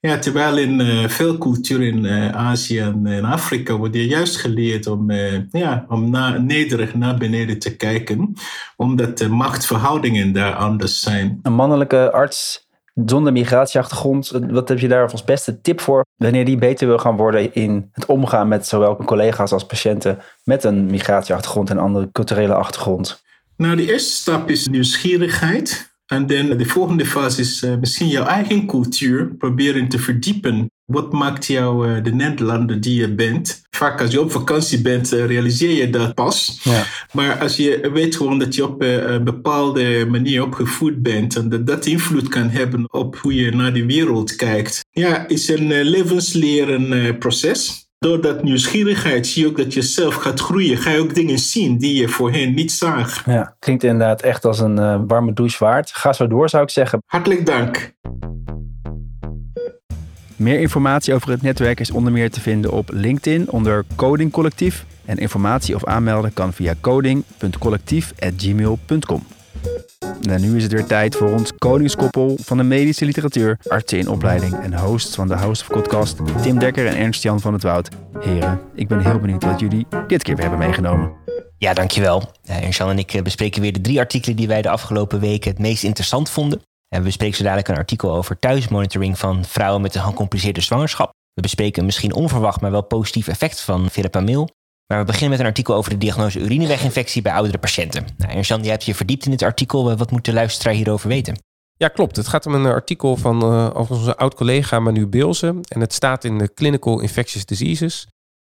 Ja, 0.00 0.18
terwijl 0.18 0.58
in 0.58 0.80
uh, 0.80 1.08
veel 1.08 1.38
culturen 1.38 1.86
in 1.86 2.04
uh, 2.04 2.28
Azië 2.28 2.78
en 2.78 3.06
in 3.06 3.24
Afrika 3.24 3.76
wordt 3.76 3.94
je 3.94 4.06
juist 4.06 4.36
geleerd 4.36 4.86
om, 4.86 5.10
uh, 5.10 5.38
ja, 5.50 5.84
om 5.88 6.10
na, 6.10 6.38
nederig 6.38 6.94
naar 6.94 7.16
beneden 7.16 7.58
te 7.58 7.76
kijken, 7.76 8.32
omdat 8.76 9.18
de 9.18 9.28
machtsverhoudingen 9.28 10.32
daar 10.32 10.54
anders 10.54 11.00
zijn. 11.00 11.38
Een 11.42 11.54
mannelijke 11.54 12.12
arts 12.12 12.65
Zonder 13.04 13.32
migratieachtergrond, 13.32 14.30
wat 14.50 14.68
heb 14.68 14.78
je 14.78 14.88
daar 14.88 15.10
als 15.10 15.24
beste 15.24 15.60
tip 15.60 15.80
voor 15.80 16.04
wanneer 16.16 16.44
die 16.44 16.58
beter 16.58 16.86
wil 16.86 16.98
gaan 16.98 17.16
worden 17.16 17.54
in 17.54 17.90
het 17.92 18.06
omgaan 18.06 18.48
met 18.48 18.66
zowel 18.66 18.96
collega's 18.96 19.52
als 19.52 19.66
patiënten 19.66 20.18
met 20.44 20.64
een 20.64 20.86
migratieachtergrond 20.86 21.70
en 21.70 21.78
andere 21.78 22.08
culturele 22.12 22.54
achtergrond? 22.54 23.24
Nou, 23.56 23.76
de 23.76 23.92
eerste 23.92 24.12
stap 24.12 24.50
is 24.50 24.66
nieuwsgierigheid. 24.66 25.94
En 26.06 26.26
dan 26.26 26.56
de 26.56 26.64
volgende 26.64 27.06
fase 27.06 27.40
is 27.40 27.62
uh, 27.62 27.76
misschien 27.76 28.08
jouw 28.08 28.24
eigen 28.24 28.66
cultuur 28.66 29.34
proberen 29.34 29.88
te 29.88 29.98
verdiepen. 29.98 30.70
Wat 30.86 31.12
maakt 31.12 31.46
jou 31.46 31.88
uh, 31.88 32.02
de 32.02 32.14
Nederlander 32.14 32.80
die 32.80 33.00
je 33.00 33.14
bent? 33.14 33.62
Vaak 33.70 34.00
als 34.00 34.10
je 34.10 34.20
op 34.20 34.32
vakantie 34.32 34.82
bent, 34.82 35.12
uh, 35.12 35.26
realiseer 35.26 35.70
je 35.70 35.90
dat 35.90 36.14
pas. 36.14 36.60
Ja. 36.62 36.82
Maar 37.12 37.38
als 37.38 37.56
je 37.56 37.90
weet 37.92 38.16
gewoon 38.16 38.38
dat 38.38 38.54
je 38.54 38.64
op 38.64 38.82
een 38.82 39.24
bepaalde 39.24 40.06
manier 40.10 40.42
opgevoed 40.42 41.02
bent 41.02 41.36
en 41.36 41.48
dat 41.48 41.66
dat 41.66 41.86
invloed 41.86 42.28
kan 42.28 42.48
hebben 42.48 42.92
op 42.92 43.16
hoe 43.16 43.34
je 43.34 43.50
naar 43.50 43.72
de 43.72 43.86
wereld 43.86 44.36
kijkt. 44.36 44.84
Ja, 44.90 45.28
is 45.28 45.48
een 45.48 45.82
levensleren 45.82 47.18
proces. 47.18 47.84
Door 47.98 48.20
dat 48.20 48.42
nieuwsgierigheid 48.42 49.26
zie 49.26 49.42
je 49.42 49.48
ook 49.48 49.56
dat 49.56 49.74
je 49.74 49.82
zelf 49.82 50.14
gaat 50.14 50.40
groeien. 50.40 50.76
Ga 50.76 50.90
je 50.90 50.98
ook 50.98 51.14
dingen 51.14 51.38
zien 51.38 51.78
die 51.78 52.00
je 52.00 52.08
voorheen 52.08 52.54
niet 52.54 52.72
zag. 52.72 53.26
Ja, 53.26 53.56
klinkt 53.58 53.84
inderdaad 53.84 54.22
echt 54.22 54.44
als 54.44 54.60
een 54.60 55.06
warme 55.06 55.32
douche 55.32 55.64
waard. 55.64 55.90
Ga 55.90 56.12
zo 56.12 56.26
door, 56.26 56.48
zou 56.48 56.62
ik 56.62 56.70
zeggen. 56.70 57.02
Hartelijk 57.06 57.46
dank. 57.46 57.94
Meer 60.36 60.60
informatie 60.60 61.14
over 61.14 61.30
het 61.30 61.42
netwerk 61.42 61.80
is 61.80 61.90
onder 61.90 62.12
meer 62.12 62.30
te 62.30 62.40
vinden 62.40 62.72
op 62.72 62.90
LinkedIn 62.92 63.50
onder 63.50 63.84
Coding 63.94 64.32
Collectief. 64.32 64.84
En 65.04 65.18
informatie 65.18 65.74
of 65.74 65.84
aanmelden 65.84 66.32
kan 66.32 66.52
via 66.52 66.74
coding.collectief.gmail.com. 66.80 69.26
En 70.28 70.40
nu 70.40 70.56
is 70.56 70.62
het 70.62 70.72
weer 70.72 70.86
tijd 70.86 71.16
voor 71.16 71.32
ons 71.32 71.52
koningskoppel 71.58 72.38
van 72.42 72.56
de 72.56 72.62
medische 72.62 73.04
literatuur, 73.04 73.58
artsen 73.68 73.98
in 73.98 74.08
opleiding 74.08 74.54
en 74.54 74.78
hosts 74.78 75.14
van 75.14 75.28
de 75.28 75.34
House 75.34 75.62
of 75.62 75.68
Podcast, 75.68 76.16
Tim 76.42 76.58
Dekker 76.58 76.86
en 76.86 76.96
Ernst-Jan 76.96 77.40
van 77.40 77.52
het 77.52 77.62
Woud. 77.62 77.88
Heren, 78.20 78.60
ik 78.74 78.88
ben 78.88 79.00
heel 79.00 79.18
benieuwd 79.18 79.44
wat 79.44 79.60
jullie 79.60 79.86
dit 80.06 80.22
keer 80.22 80.34
weer 80.34 80.48
hebben 80.48 80.66
meegenomen. 80.66 81.12
Ja, 81.58 81.74
dankjewel. 81.74 82.32
Ernst-Jan 82.44 82.90
en 82.90 82.98
ik 82.98 83.14
eh, 83.14 83.22
bespreken 83.22 83.62
weer 83.62 83.72
de 83.72 83.80
drie 83.80 83.98
artikelen 83.98 84.36
die 84.36 84.48
wij 84.48 84.62
de 84.62 84.70
afgelopen 84.70 85.20
weken 85.20 85.50
het 85.50 85.58
meest 85.58 85.84
interessant 85.84 86.30
vonden. 86.30 86.60
We 86.98 87.02
bespreken 87.02 87.36
zo 87.36 87.42
dadelijk 87.42 87.68
een 87.68 87.76
artikel 87.76 88.14
over 88.14 88.38
thuismonitoring 88.38 89.18
van 89.18 89.44
vrouwen 89.44 89.82
met 89.82 89.94
een 89.94 90.02
gecompliceerde 90.02 90.60
zwangerschap. 90.60 91.10
We 91.32 91.42
bespreken 91.42 91.84
misschien 91.84 92.14
onverwacht, 92.14 92.60
maar 92.60 92.70
wel 92.70 92.82
positief 92.82 93.28
effect 93.28 93.60
van 93.60 93.90
verapamil. 93.90 94.48
Maar 94.86 94.98
we 94.98 95.04
beginnen 95.04 95.30
met 95.30 95.40
een 95.40 95.46
artikel 95.46 95.74
over 95.74 95.90
de 95.90 95.98
diagnose 95.98 96.40
urineweginfectie 96.40 97.22
bij 97.22 97.32
oudere 97.32 97.58
patiënten. 97.58 98.06
Nou, 98.16 98.32
Ernst-Jan, 98.32 98.64
hebt 98.64 98.84
je 98.84 98.94
verdiept 98.94 99.24
in 99.24 99.30
dit 99.30 99.42
artikel. 99.42 99.96
Wat 99.96 100.10
moet 100.10 100.24
de 100.24 100.32
luisteraar 100.32 100.74
hierover 100.74 101.08
weten? 101.08 101.38
Ja, 101.76 101.88
klopt. 101.88 102.16
Het 102.16 102.28
gaat 102.28 102.46
om 102.46 102.54
een 102.54 102.66
artikel 102.66 103.16
van 103.16 103.52
uh, 103.52 103.70
onze 103.90 104.16
oud-collega 104.16 104.80
Manu 104.80 105.06
Beelze. 105.06 105.54
En 105.68 105.80
het 105.80 105.92
staat 105.92 106.24
in 106.24 106.38
de 106.38 106.54
Clinical 106.54 107.00
Infectious 107.00 107.46
Diseases. 107.46 108.06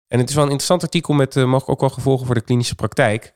En 0.08 0.18
het 0.18 0.28
is 0.28 0.34
wel 0.34 0.44
een 0.44 0.50
interessant 0.50 0.82
artikel 0.82 1.14
met 1.14 1.36
uh, 1.36 1.44
mogelijk 1.44 1.70
ook 1.70 1.80
wel 1.80 1.90
gevolgen 1.90 2.26
voor 2.26 2.34
de 2.34 2.40
klinische 2.40 2.74
praktijk. 2.74 3.34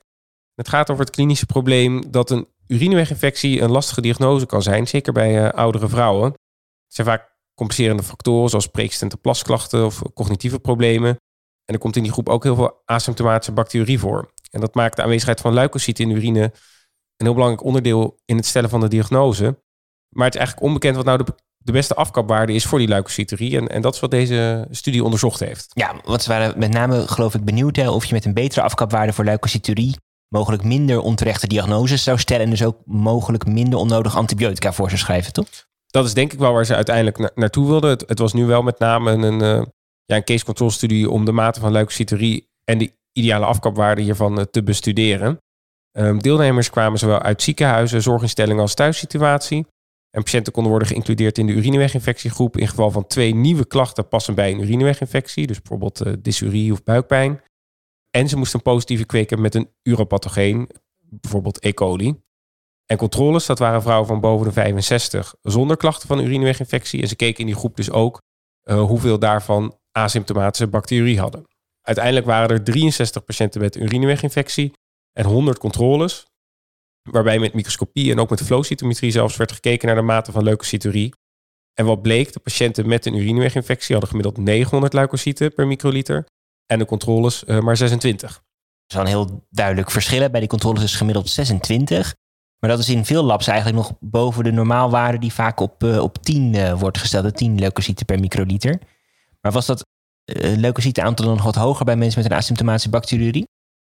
Het 0.55 0.69
gaat 0.69 0.89
over 0.89 1.05
het 1.05 1.13
klinische 1.13 1.45
probleem 1.45 2.11
dat 2.11 2.29
een 2.29 2.47
urineweginfectie 2.71 3.61
een 3.61 3.71
lastige 3.71 4.01
diagnose 4.01 4.45
kan 4.45 4.61
zijn, 4.61 4.87
zeker 4.87 5.13
bij 5.13 5.43
uh, 5.43 5.49
oudere 5.49 5.89
vrouwen. 5.89 6.31
Het 6.31 6.95
zijn 6.95 7.07
vaak 7.07 7.29
complicerende 7.55 8.03
factoren 8.03 8.49
zoals 8.49 8.67
preexistente 8.67 9.17
plasklachten 9.17 9.85
of 9.85 10.01
cognitieve 10.13 10.59
problemen. 10.59 11.09
En 11.65 11.73
er 11.73 11.79
komt 11.79 11.95
in 11.95 12.03
die 12.03 12.11
groep 12.11 12.29
ook 12.29 12.43
heel 12.43 12.55
veel 12.55 12.81
asymptomatische 12.85 13.51
bacterie 13.51 13.99
voor. 13.99 14.33
En 14.51 14.59
dat 14.59 14.75
maakt 14.75 14.95
de 14.95 15.01
aanwezigheid 15.01 15.41
van 15.41 15.53
leukocyten 15.53 16.09
in 16.09 16.15
urine 16.15 16.41
een 17.17 17.25
heel 17.25 17.33
belangrijk 17.33 17.63
onderdeel 17.63 18.19
in 18.25 18.35
het 18.35 18.45
stellen 18.45 18.69
van 18.69 18.79
de 18.79 18.87
diagnose. 18.87 19.43
Maar 20.09 20.25
het 20.25 20.33
is 20.33 20.39
eigenlijk 20.39 20.67
onbekend 20.67 20.95
wat 20.95 21.05
nou 21.05 21.23
de, 21.23 21.35
de 21.57 21.71
beste 21.71 21.95
afkapwaarde 21.95 22.53
is 22.53 22.65
voor 22.65 22.79
die 22.79 22.87
leukocyterie. 22.87 23.57
En, 23.57 23.67
en 23.67 23.81
dat 23.81 23.93
is 23.93 23.99
wat 23.99 24.11
deze 24.11 24.67
studie 24.69 25.03
onderzocht 25.03 25.39
heeft. 25.39 25.67
Ja, 25.73 25.95
want 26.03 26.21
ze 26.21 26.29
waren 26.29 26.59
met 26.59 26.71
name 26.71 27.07
geloof 27.07 27.35
ik 27.35 27.43
benieuwd 27.43 27.87
of 27.87 28.05
je 28.05 28.13
met 28.13 28.25
een 28.25 28.33
betere 28.33 28.61
afkapwaarde 28.61 29.13
voor 29.13 29.25
leukocyterie 29.25 29.95
mogelijk 30.33 30.63
minder 30.63 30.99
onterechte 30.99 31.47
diagnoses 31.47 32.03
zou 32.03 32.17
stellen. 32.17 32.43
En 32.43 32.49
dus 32.49 32.63
ook 32.63 32.77
mogelijk 32.85 33.45
minder 33.45 33.79
onnodig 33.79 34.17
antibiotica 34.17 34.73
voor 34.73 34.87
zou 34.87 34.99
schrijven, 34.99 35.33
toch? 35.33 35.47
Dat 35.87 36.05
is 36.05 36.13
denk 36.13 36.33
ik 36.33 36.39
wel 36.39 36.53
waar 36.53 36.65
ze 36.65 36.75
uiteindelijk 36.75 37.35
naartoe 37.35 37.67
wilden. 37.67 37.89
Het, 37.89 38.19
was 38.19 38.33
nu 38.33 38.45
wel 38.45 38.61
met 38.61 38.79
name 38.79 39.11
een, 39.11 39.41
uh, 39.41 39.65
ja, 40.05 40.15
een 40.15 40.23
case 40.23 40.45
control 40.45 40.69
studie 40.69 41.09
om 41.09 41.25
de 41.25 41.31
mate 41.31 41.59
van 41.59 41.71
leukocyterie 41.71 42.47
en 42.63 42.77
de 42.77 42.91
ideale 43.13 43.45
afkapwaarde 43.45 44.01
hiervan 44.01 44.39
uh, 44.39 44.43
te 44.43 44.63
bestuderen. 44.63 45.37
Um, 45.97 46.21
deelnemers 46.21 46.69
kwamen 46.69 46.99
zowel 46.99 47.21
uit 47.21 47.41
ziekenhuizen, 47.41 48.01
zorginstellingen 48.01 48.61
als 48.61 48.73
thuissituatie. 48.73 49.65
En 50.11 50.23
patiënten 50.23 50.53
konden 50.53 50.71
worden 50.71 50.89
geïncludeerd 50.89 51.37
in 51.37 51.47
de 51.47 51.53
urineweginfectiegroep 51.53 52.57
in 52.57 52.67
geval 52.67 52.91
van 52.91 53.07
twee 53.07 53.35
nieuwe 53.35 53.65
klachten 53.65 54.07
passen 54.07 54.35
bij 54.35 54.51
een 54.51 54.59
urineweginfectie, 54.59 55.47
dus 55.47 55.57
bijvoorbeeld 55.61 56.05
uh, 56.05 56.13
dysurie 56.19 56.71
of 56.71 56.83
buikpijn. 56.83 57.41
En 58.11 58.29
ze 58.29 58.37
moesten 58.37 58.61
positieve 58.61 59.05
kweken 59.05 59.41
met 59.41 59.55
een 59.55 59.69
uropathogeen, 59.83 60.69
bijvoorbeeld 60.99 61.65
E. 61.65 61.73
coli. 61.73 62.21
En 62.85 62.97
controles, 62.97 63.45
dat 63.45 63.59
waren 63.59 63.81
vrouwen 63.81 64.07
van 64.07 64.19
boven 64.19 64.47
de 64.47 64.53
65 64.53 65.35
zonder 65.41 65.77
klachten 65.77 66.07
van 66.07 66.19
urineweginfectie. 66.19 67.01
En 67.01 67.07
ze 67.07 67.15
keken 67.15 67.39
in 67.39 67.45
die 67.45 67.55
groep 67.55 67.75
dus 67.75 67.91
ook 67.91 68.21
uh, 68.63 68.81
hoeveel 68.81 69.19
daarvan 69.19 69.77
asymptomatische 69.91 70.67
bacterie 70.67 71.19
hadden. 71.19 71.45
Uiteindelijk 71.81 72.25
waren 72.25 72.49
er 72.49 72.63
63 72.63 73.23
patiënten 73.25 73.61
met 73.61 73.75
urineweginfectie 73.75 74.73
en 75.13 75.25
100 75.25 75.57
controles, 75.57 76.25
waarbij 77.09 77.39
met 77.39 77.53
microscopie 77.53 78.11
en 78.11 78.19
ook 78.19 78.29
met 78.29 78.41
flowcytometrie 78.41 79.11
zelfs 79.11 79.37
werd 79.37 79.51
gekeken 79.51 79.87
naar 79.87 79.95
de 79.95 80.01
mate 80.01 80.31
van 80.31 80.43
leukocyturie. 80.43 81.13
En 81.73 81.85
wat 81.85 82.01
bleek, 82.01 82.33
de 82.33 82.39
patiënten 82.39 82.87
met 82.87 83.05
een 83.05 83.15
urineweginfectie 83.15 83.91
hadden 83.91 84.09
gemiddeld 84.09 84.37
900 84.37 84.93
leukocyten 84.93 85.53
per 85.53 85.67
microliter 85.67 86.25
en 86.71 86.79
de 86.79 86.85
controles 86.85 87.43
uh, 87.43 87.59
maar 87.59 87.77
26. 87.77 88.31
Dat 88.31 88.41
is 88.87 88.95
wel 88.95 89.03
een 89.03 89.09
heel 89.09 89.45
duidelijk 89.49 89.91
verschil. 89.91 90.29
Bij 90.29 90.39
die 90.39 90.49
controles 90.49 90.83
is 90.83 90.95
gemiddeld 90.95 91.29
26. 91.29 92.15
Maar 92.59 92.69
dat 92.69 92.79
is 92.79 92.89
in 92.89 93.05
veel 93.05 93.23
labs 93.23 93.47
eigenlijk 93.47 93.77
nog 93.77 93.97
boven 93.99 94.43
de 94.43 94.51
normaalwaarde 94.51 95.17
die 95.17 95.33
vaak 95.33 95.59
op, 95.59 95.83
uh, 95.83 96.01
op 96.01 96.23
10 96.23 96.53
uh, 96.53 96.79
wordt 96.79 96.97
gesteld. 96.97 97.37
10 97.37 97.59
leukocyten 97.59 98.05
per 98.05 98.19
microliter. 98.19 98.79
Maar 99.41 99.51
was 99.51 99.65
dat 99.65 99.85
leukocytenaantal 100.55 101.25
dan 101.25 101.35
nog 101.35 101.43
wat 101.43 101.55
hoger 101.55 101.85
bij 101.85 101.95
mensen 101.95 102.21
met 102.21 102.31
een 102.31 102.37
asymptomatische 102.37 102.89
bacteriurie? 102.89 103.47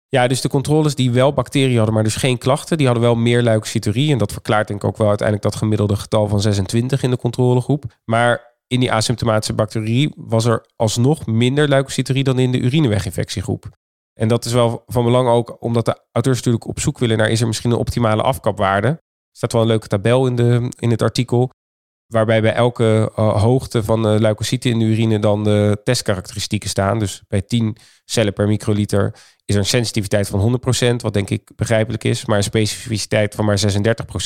Ja, 0.09 0.27
dus 0.27 0.41
de 0.41 0.49
controles 0.49 0.95
die 0.95 1.11
wel 1.11 1.33
bacteriën 1.33 1.77
hadden, 1.77 1.95
maar 1.95 2.05
dus 2.05 2.17
geen 2.17 2.39
klachten, 2.39 2.77
die 2.77 2.87
hadden 2.87 3.05
wel 3.05 3.15
meer 3.15 3.43
leukocyturie. 3.43 4.13
En 4.13 4.19
dat 4.19 4.33
verklaart 4.33 4.69
denk 4.69 4.83
ik 4.83 4.89
ook 4.89 4.97
wel 4.97 5.09
uiteindelijk 5.09 5.51
dat 5.51 5.57
gemiddelde 5.57 5.97
getal 5.97 6.29
van 6.29 6.41
26 6.41 7.03
in 7.03 7.11
de 7.11 7.17
controlegroep. 7.17 7.85
Maar 8.05 8.48
in 8.69 8.81
die 8.81 8.93
asymptomatische 8.93 9.55
bacterie 9.55 10.13
was 10.17 10.45
er 10.45 10.67
alsnog 10.77 11.27
minder 11.27 11.69
leukocyturie 11.69 12.25
dan 12.25 12.39
in 12.39 12.53
de 12.53 12.59
urineweginfectiegroep. 12.59 13.69
En 14.15 14.29
dat 14.29 14.45
is 14.45 14.53
wel 14.53 14.83
van 14.87 15.05
belang 15.05 15.29
ook 15.29 15.57
omdat 15.63 15.85
de 15.85 16.01
auteurs 16.13 16.37
natuurlijk 16.37 16.67
op 16.67 16.81
zoek 16.81 16.99
willen 16.99 17.19
naar 17.19 17.29
is 17.29 17.41
er 17.41 17.47
misschien 17.47 17.71
een 17.71 17.77
optimale 17.77 18.23
afkapwaarde. 18.23 18.89
Er 18.89 19.01
staat 19.37 19.53
wel 19.53 19.63
een 19.63 19.69
leuke 19.69 19.87
tabel 19.87 20.27
in, 20.27 20.37
de, 20.37 20.73
in 20.79 20.91
het 20.91 21.03
artikel. 21.03 21.51
Waarbij 22.07 22.41
bij 22.41 22.53
elke 22.53 23.13
uh, 23.19 23.43
hoogte 23.43 23.85
van 23.85 24.03
de 24.03 24.17
leukocyten 24.21 24.71
in 24.71 24.79
de 24.79 24.85
urine 24.85 25.19
dan 25.19 25.45
de 25.45 25.81
testkarakteristieken 25.85 26.69
staan. 26.69 26.99
Dus 26.99 27.23
bij 27.29 27.43
10 27.43 27.77
cellen 28.05 28.33
per 28.33 28.47
microliter 28.47 29.15
is 29.45 29.55
er 29.55 29.61
een 29.61 29.67
sensitiviteit 29.67 30.29
van 30.29 30.61
100%, 30.93 30.97
wat 30.97 31.13
denk 31.13 31.31
ik 31.31 31.51
begrijpelijk 31.57 32.05
is, 32.05 32.25
maar 32.25 32.37
een 32.37 32.43
specificiteit 32.43 33.35
van 33.35 33.45
maar 33.45 33.59
36%. 33.59 34.25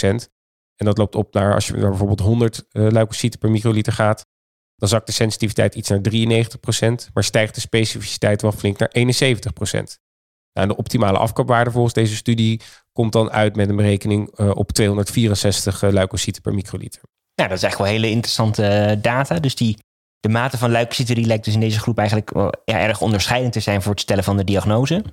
En 0.77 0.87
dat 0.87 0.99
loopt 0.99 1.15
op 1.15 1.35
naar 1.35 1.55
als 1.55 1.67
je 1.67 1.73
bijvoorbeeld 1.73 2.21
100 2.21 2.65
uh, 2.73 2.91
leukocyten 2.91 3.39
per 3.39 3.51
microliter 3.51 3.93
gaat, 3.93 4.27
dan 4.83 4.91
zakt 4.91 5.07
de 5.07 5.13
sensitiviteit 5.13 5.75
iets 5.75 5.89
naar 5.89 6.01
93%, 6.01 7.13
maar 7.15 7.25
stijgt 7.25 7.55
de 7.55 7.61
specificiteit 7.61 8.43
wel 8.43 8.53
flink 8.53 8.79
naar 8.79 8.91
71%. 8.99 9.03
Nou, 10.53 10.69
de 10.69 10.77
optimale 10.77 11.19
afkapwaarde 11.19 11.71
volgens 11.71 11.95
deze 11.95 12.17
studie 12.17 12.61
komt 12.93 13.13
dan 13.13 13.31
uit 13.31 13.57
met 13.57 13.69
een 13.69 13.77
berekening 13.77 14.39
uh, 14.39 14.51
op 14.55 14.73
264 14.73 15.83
uh, 15.83 15.93
leukocyten 15.93 16.43
per 16.43 16.55
microliter. 16.55 17.01
Ja, 17.35 17.49
dat 17.49 17.57
is 17.57 17.63
echt 17.63 17.79
wel 17.79 17.87
hele 17.87 18.11
interessante 18.11 18.63
uh, 18.63 19.03
data. 19.03 19.39
Dus 19.39 19.55
die, 19.55 19.79
de 20.21 20.29
mate 20.29 20.59
van 20.59 20.71
leukocyterie 20.71 21.27
lijkt 21.27 21.45
dus 21.45 21.55
in 21.55 21.61
deze 21.61 21.81
groep 21.81 21.99
eigenlijk 21.99 22.31
ja, 22.65 22.79
erg 22.79 23.01
onderscheidend 23.01 23.53
te 23.53 23.61
zijn 23.61 23.83
voor 23.83 23.93
het 23.93 24.01
stellen 24.01 24.25
van 24.25 24.37
de 24.37 24.45
diagnose 24.45 25.05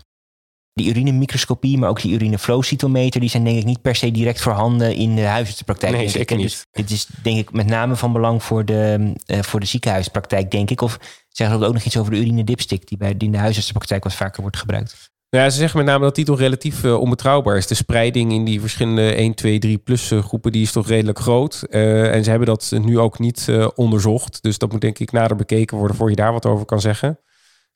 die 0.73 0.89
urinemicroscopie, 0.89 1.77
maar 1.77 1.89
ook 1.89 2.01
die 2.01 2.13
urineflowcytometer, 2.13 3.19
die 3.19 3.29
zijn 3.29 3.43
denk 3.43 3.57
ik 3.57 3.65
niet 3.65 3.81
per 3.81 3.95
se 3.95 4.11
direct 4.11 4.41
voorhanden 4.41 4.95
in 4.95 5.15
de 5.15 5.25
huisartsenpraktijk. 5.25 5.93
Nee, 5.93 6.09
zeker 6.09 6.37
niet. 6.37 6.45
Dus 6.45 6.65
dit 6.71 6.91
is 6.91 7.07
denk 7.23 7.37
ik 7.37 7.51
met 7.51 7.67
name 7.67 7.95
van 7.95 8.13
belang 8.13 8.43
voor 8.43 8.65
de, 8.65 9.13
uh, 9.27 9.39
voor 9.41 9.59
de 9.59 9.65
ziekenhuispraktijk, 9.65 10.51
denk 10.51 10.69
ik. 10.69 10.81
Of 10.81 10.99
zeggen 11.29 11.59
ze 11.59 11.65
ook 11.65 11.73
nog 11.73 11.83
iets 11.83 11.97
over 11.97 12.11
de 12.11 12.19
urinedipstick, 12.19 12.87
die 12.87 12.97
bij 12.97 13.15
in 13.17 13.31
de 13.31 13.37
huisartsenpraktijk 13.37 14.03
wat 14.03 14.13
vaker 14.13 14.41
wordt 14.41 14.57
gebruikt? 14.57 15.09
Ja, 15.29 15.49
ze 15.49 15.57
zeggen 15.57 15.77
met 15.77 15.87
name 15.87 16.03
dat 16.03 16.15
die 16.15 16.25
toch 16.25 16.39
relatief 16.39 16.83
uh, 16.83 16.99
onbetrouwbaar 16.99 17.57
is. 17.57 17.67
De 17.67 17.75
spreiding 17.75 18.31
in 18.31 18.45
die 18.45 18.61
verschillende 18.61 19.13
1, 19.13 19.33
2, 19.33 19.59
3 19.59 19.77
plus 19.77 20.11
uh, 20.11 20.23
groepen 20.23 20.51
die 20.51 20.61
is 20.61 20.71
toch 20.71 20.87
redelijk 20.87 21.19
groot. 21.19 21.63
Uh, 21.69 22.13
en 22.13 22.23
ze 22.23 22.29
hebben 22.29 22.47
dat 22.47 22.71
nu 22.81 22.99
ook 22.99 23.19
niet 23.19 23.47
onderzocht. 23.75 24.41
Dus 24.41 24.57
dat 24.57 24.71
moet 24.71 24.81
denk 24.81 24.99
ik 24.99 25.11
nader 25.11 25.37
bekeken 25.37 25.77
worden 25.77 25.95
voor 25.97 26.09
je 26.09 26.15
daar 26.15 26.33
wat 26.33 26.45
over 26.45 26.65
kan 26.65 26.81
zeggen. 26.81 27.19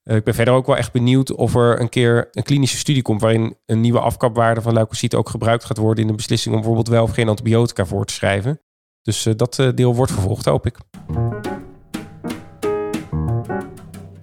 Uh, 0.03 0.15
ik 0.15 0.23
ben 0.23 0.33
verder 0.33 0.53
ook 0.53 0.65
wel 0.65 0.77
echt 0.77 0.91
benieuwd 0.91 1.33
of 1.33 1.55
er 1.55 1.79
een 1.79 1.89
keer 1.89 2.27
een 2.31 2.43
klinische 2.43 2.77
studie 2.77 3.01
komt 3.01 3.21
waarin 3.21 3.57
een 3.65 3.81
nieuwe 3.81 3.99
afkapwaarde 3.99 4.61
van 4.61 4.73
leukocyten 4.73 5.19
ook 5.19 5.29
gebruikt 5.29 5.65
gaat 5.65 5.77
worden 5.77 6.03
in 6.03 6.09
de 6.09 6.15
beslissing 6.15 6.55
om 6.55 6.59
bijvoorbeeld 6.59 6.89
wel 6.89 7.03
of 7.03 7.11
geen 7.11 7.29
antibiotica 7.29 7.85
voor 7.85 8.05
te 8.05 8.13
schrijven. 8.13 8.61
Dus 9.01 9.27
dat 9.35 9.71
deel 9.75 9.95
wordt 9.95 10.11
vervolgd, 10.11 10.45
hoop 10.45 10.65
ik. 10.65 10.77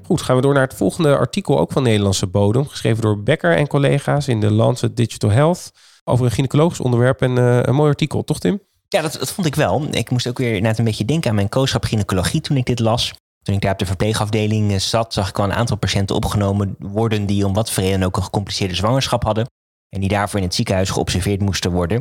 Goed, 0.02 0.22
gaan 0.22 0.36
we 0.36 0.42
door 0.42 0.54
naar 0.54 0.62
het 0.62 0.74
volgende 0.74 1.16
artikel, 1.16 1.58
ook 1.58 1.72
van 1.72 1.82
Nederlandse 1.82 2.26
bodem. 2.26 2.68
Geschreven 2.68 3.02
door 3.02 3.22
Becker 3.22 3.56
en 3.56 3.66
collega's 3.66 4.28
in 4.28 4.40
de 4.40 4.50
Lancet 4.50 4.96
Digital 4.96 5.30
Health. 5.30 5.70
Over 6.04 6.24
een 6.24 6.30
gynaecologisch 6.30 6.80
onderwerp 6.80 7.22
en 7.22 7.36
een 7.36 7.74
mooi 7.74 7.88
artikel, 7.88 8.24
toch 8.24 8.38
Tim? 8.38 8.60
Ja, 8.88 9.02
dat, 9.02 9.12
dat, 9.12 9.32
vond 9.32 9.46
ik 9.46 9.54
wel. 9.54 9.86
Ik 9.90 10.10
moest 10.10 10.28
ook 10.28 10.38
weer 10.38 10.60
net 10.60 10.78
een 10.78 10.84
beetje 10.84 11.04
denken 11.04 11.30
aan 11.30 11.36
mijn 11.36 11.48
kooschap 11.48 11.84
gynaecologie 11.84 12.40
toen 12.40 12.56
ik 12.56 12.66
dit 12.66 12.78
las. 12.78 13.12
Toen 13.42 13.54
ik 13.54 13.60
daar 13.60 13.72
op 13.72 13.78
de 13.78 13.86
verpleegafdeling 13.86 14.72
eh, 14.72 14.78
zat, 14.78 15.12
zag 15.12 15.28
ik 15.28 15.38
al 15.38 15.44
een 15.44 15.52
aantal 15.52 15.76
patiënten 15.76 16.16
opgenomen 16.16 16.74
worden 16.78 17.26
die 17.26 17.46
om 17.46 17.52
wat 17.52 17.70
voor 17.70 17.82
reden 17.82 18.02
ook 18.02 18.16
een 18.16 18.22
gecompliceerde 18.22 18.74
zwangerschap 18.74 19.22
hadden. 19.22 19.46
En 19.88 20.00
die 20.00 20.08
daarvoor 20.08 20.38
in 20.38 20.44
het 20.44 20.54
ziekenhuis 20.54 20.90
geobserveerd 20.90 21.40
moesten 21.40 21.70
worden. 21.70 21.96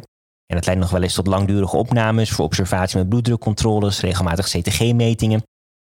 En 0.45 0.55
dat 0.55 0.65
leidt 0.65 0.81
nog 0.81 0.89
wel 0.89 1.01
eens 1.01 1.13
tot 1.13 1.27
langdurige 1.27 1.77
opnames 1.77 2.31
voor 2.31 2.45
observatie 2.45 2.97
met 2.97 3.09
bloeddrukcontroles, 3.09 3.99
regelmatig 3.99 4.49
CTG-metingen. 4.49 5.41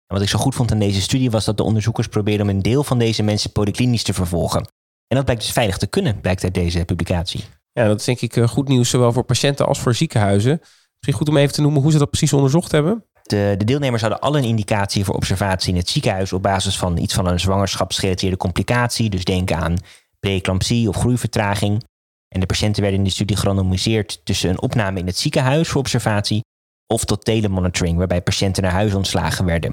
En 0.07 0.17
wat 0.17 0.23
ik 0.23 0.29
zo 0.29 0.39
goed 0.39 0.55
vond 0.55 0.73
aan 0.73 0.79
deze 0.79 1.01
studie 1.01 1.31
was 1.31 1.45
dat 1.45 1.57
de 1.57 1.63
onderzoekers 1.63 2.09
probeerden 2.09 2.49
om 2.49 2.55
een 2.55 2.63
deel 2.63 2.85
van 2.85 2.99
deze 2.99 3.23
mensen 3.23 3.53
polyklinisch 3.53 4.03
te 4.03 4.15
vervolgen. 4.15 4.61
En 5.07 5.17
dat 5.17 5.25
blijkt 5.25 5.43
dus 5.43 5.53
veilig 5.53 5.79
te 5.79 5.87
kunnen, 5.87 6.21
blijkt 6.21 6.45
uit 6.45 6.55
deze 6.55 6.85
publicatie. 6.85 7.45
Ja, 7.73 7.87
dat 7.87 7.99
is 7.99 8.05
denk 8.05 8.21
ik 8.21 8.37
eh, 8.37 8.49
goed 8.49 8.69
nieuws, 8.69 8.91
zowel 8.91 9.13
voor 9.13 9.25
patiënten 9.25 9.67
als 9.67 9.81
voor 9.81 9.95
ziekenhuizen. 9.95 10.61
Misschien 10.61 11.13
goed 11.13 11.29
om 11.29 11.37
even 11.37 11.55
te 11.55 11.61
noemen 11.61 11.83
hoe 11.83 11.93
ze 11.93 11.99
dat 11.99 12.11
precies 12.11 12.33
onderzocht 12.33 12.73
hebben. 12.73 13.05
De, 13.29 13.55
de, 13.59 13.65
deelnemers 13.65 14.03
hadden 14.03 14.21
alle 14.21 14.39
een 14.39 14.45
indicatie 14.45 15.05
voor 15.05 15.15
observatie 15.15 15.73
in 15.73 15.79
het 15.79 15.89
ziekenhuis 15.89 16.33
op 16.33 16.43
basis 16.43 16.79
van 16.79 16.97
iets 16.97 17.15
van 17.15 17.27
een 17.27 17.41
zwangerschapsgerelateerde 17.41 18.37
complicatie. 18.37 19.11
Dus 19.11 19.25
denk 19.25 19.53
aan 19.53 19.77
preeclampsie 20.21 20.89
of 20.89 20.97
groeivertraging. 20.97 21.85
En 22.29 22.41
de 22.41 22.47
patiënten 22.47 22.83
werden 22.83 23.01
in 23.01 23.07
de 23.07 23.13
studie 23.13 23.37
gerandomiseerd 23.37 24.21
tussen 24.25 24.51
een 24.51 24.61
opname 24.61 24.99
in 24.99 25.07
het 25.07 25.17
ziekenhuis 25.17 25.69
voor 25.69 25.81
observatie 25.81 26.41
of 26.87 27.05
tot 27.05 27.25
telemonitoring, 27.25 27.99
waarbij 27.99 28.23
patiënten 28.23 28.63
naar 28.63 28.73
huis 28.73 28.95
ontslagen 28.95 29.45
werden. 29.45 29.73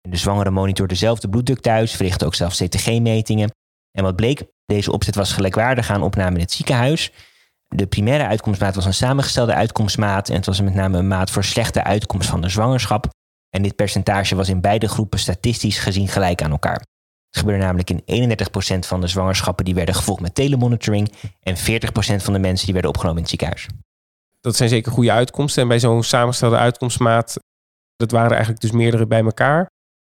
En 0.00 0.10
de 0.10 0.16
zwangere 0.16 0.50
monitorde 0.50 0.94
zelf 0.94 1.20
de 1.20 1.28
bloeddruk 1.28 1.60
thuis, 1.60 1.92
verrichtte 1.96 2.26
ook 2.26 2.34
zelf 2.34 2.54
CTG-metingen. 2.54 3.50
En 3.90 4.02
wat 4.02 4.16
bleek, 4.16 4.44
deze 4.66 4.92
opzet 4.92 5.14
was 5.14 5.32
gelijkwaardig 5.32 5.90
aan 5.90 6.02
opname 6.02 6.34
in 6.34 6.40
het 6.40 6.52
ziekenhuis. 6.52 7.12
De 7.76 7.86
primaire 7.86 8.26
uitkomstmaat 8.26 8.74
was 8.74 8.84
een 8.84 8.94
samengestelde 8.94 9.54
uitkomstmaat 9.54 10.28
en 10.28 10.34
het 10.34 10.46
was 10.46 10.60
met 10.60 10.74
name 10.74 10.98
een 10.98 11.08
maat 11.08 11.30
voor 11.30 11.44
slechte 11.44 11.84
uitkomst 11.84 12.28
van 12.28 12.40
de 12.40 12.48
zwangerschap. 12.48 13.08
En 13.50 13.62
dit 13.62 13.76
percentage 13.76 14.34
was 14.34 14.48
in 14.48 14.60
beide 14.60 14.88
groepen 14.88 15.18
statistisch 15.18 15.78
gezien 15.78 16.08
gelijk 16.08 16.42
aan 16.42 16.50
elkaar. 16.50 16.84
Het 17.30 17.38
gebeurde 17.38 17.62
namelijk 17.62 17.90
in 17.90 18.28
31% 18.30 18.78
van 18.78 19.00
de 19.00 19.06
zwangerschappen 19.06 19.64
die 19.64 19.74
werden 19.74 19.94
gevolgd 19.94 20.20
met 20.20 20.34
telemonitoring 20.34 21.12
en 21.40 21.56
40% 21.56 21.60
van 22.22 22.32
de 22.32 22.38
mensen 22.38 22.64
die 22.64 22.72
werden 22.72 22.90
opgenomen 22.90 23.16
in 23.16 23.28
het 23.28 23.30
ziekenhuis. 23.30 23.66
Dat 24.40 24.56
zijn 24.56 24.68
zeker 24.68 24.92
goede 24.92 25.12
uitkomsten. 25.12 25.62
En 25.62 25.68
bij 25.68 25.80
zo'n 25.80 26.02
samengestelde 26.02 26.56
uitkomstmaat, 26.56 27.38
dat 27.96 28.10
waren 28.10 28.30
eigenlijk 28.30 28.60
dus 28.60 28.70
meerdere 28.70 29.06
bij 29.06 29.22
elkaar. 29.22 29.66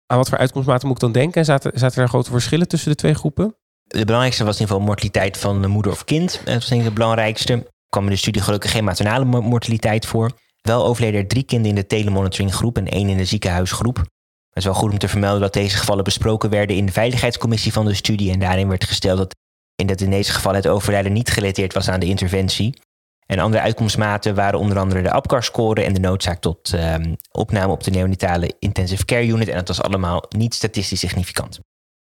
Aan 0.05 0.17
wat 0.17 0.29
voor 0.29 0.37
uitkomstmaten 0.37 0.87
moet 0.87 0.95
ik 0.95 1.03
dan 1.03 1.11
denken? 1.11 1.45
Zaten, 1.45 1.79
zaten 1.79 2.01
er 2.01 2.07
grote 2.07 2.31
verschillen 2.31 2.67
tussen 2.67 2.89
de 2.89 2.95
twee 2.95 3.13
groepen? 3.13 3.55
De 3.87 4.05
belangrijkste 4.05 4.43
was 4.43 4.55
in 4.55 4.61
ieder 4.61 4.75
geval 4.75 4.87
mortaliteit 4.87 5.37
van 5.37 5.61
de 5.61 5.67
moeder 5.67 5.91
of 5.91 6.03
kind. 6.03 6.41
Dat 6.43 6.53
was 6.53 6.67
denk 6.67 6.79
ik 6.79 6.85
het 6.85 6.95
belangrijkste. 6.95 7.53
Er 7.53 7.65
kwam 7.89 8.03
in 8.03 8.09
de 8.09 8.15
studie 8.15 8.41
gelukkig 8.41 8.71
geen 8.71 8.83
maternale 8.83 9.25
mortaliteit 9.25 10.05
voor. 10.05 10.31
Wel 10.61 10.85
overleden 10.85 11.19
er 11.19 11.27
drie 11.27 11.43
kinderen 11.43 11.75
in 11.75 11.81
de 11.81 11.87
telemonitoring 11.87 12.53
groep 12.53 12.77
en 12.77 12.87
één 12.87 13.09
in 13.09 13.17
de 13.17 13.25
ziekenhuisgroep. 13.25 13.97
Het 13.97 14.65
is 14.65 14.71
wel 14.71 14.73
goed 14.73 14.91
om 14.91 14.97
te 14.97 15.07
vermelden 15.07 15.41
dat 15.41 15.53
deze 15.53 15.77
gevallen 15.77 16.03
besproken 16.03 16.49
werden 16.49 16.75
in 16.75 16.85
de 16.85 16.91
veiligheidscommissie 16.91 17.73
van 17.73 17.85
de 17.85 17.93
studie. 17.93 18.31
En 18.31 18.39
daarin 18.39 18.67
werd 18.67 18.85
gesteld 18.85 19.17
dat 19.17 19.35
in, 19.75 19.87
dat 19.87 20.01
in 20.01 20.09
deze 20.09 20.31
gevallen 20.31 20.57
het 20.57 20.67
overlijden 20.67 21.13
niet 21.13 21.29
gerelateerd 21.29 21.73
was 21.73 21.89
aan 21.89 21.99
de 21.99 22.05
interventie. 22.05 22.79
En 23.25 23.39
andere 23.39 23.63
uitkomstmaten 23.63 24.35
waren 24.35 24.59
onder 24.59 24.79
andere 24.79 25.01
de 25.01 25.11
APCAR-score 25.11 25.83
en 25.83 25.93
de 25.93 25.99
noodzaak 25.99 26.39
tot 26.39 26.73
ehm, 26.73 27.13
opname 27.31 27.71
op 27.71 27.83
de 27.83 27.91
neonatale 27.91 28.55
intensive 28.59 29.05
care 29.05 29.27
unit. 29.27 29.47
En 29.47 29.57
dat 29.57 29.67
was 29.67 29.81
allemaal 29.81 30.23
niet 30.29 30.53
statistisch 30.53 30.99
significant. 30.99 31.59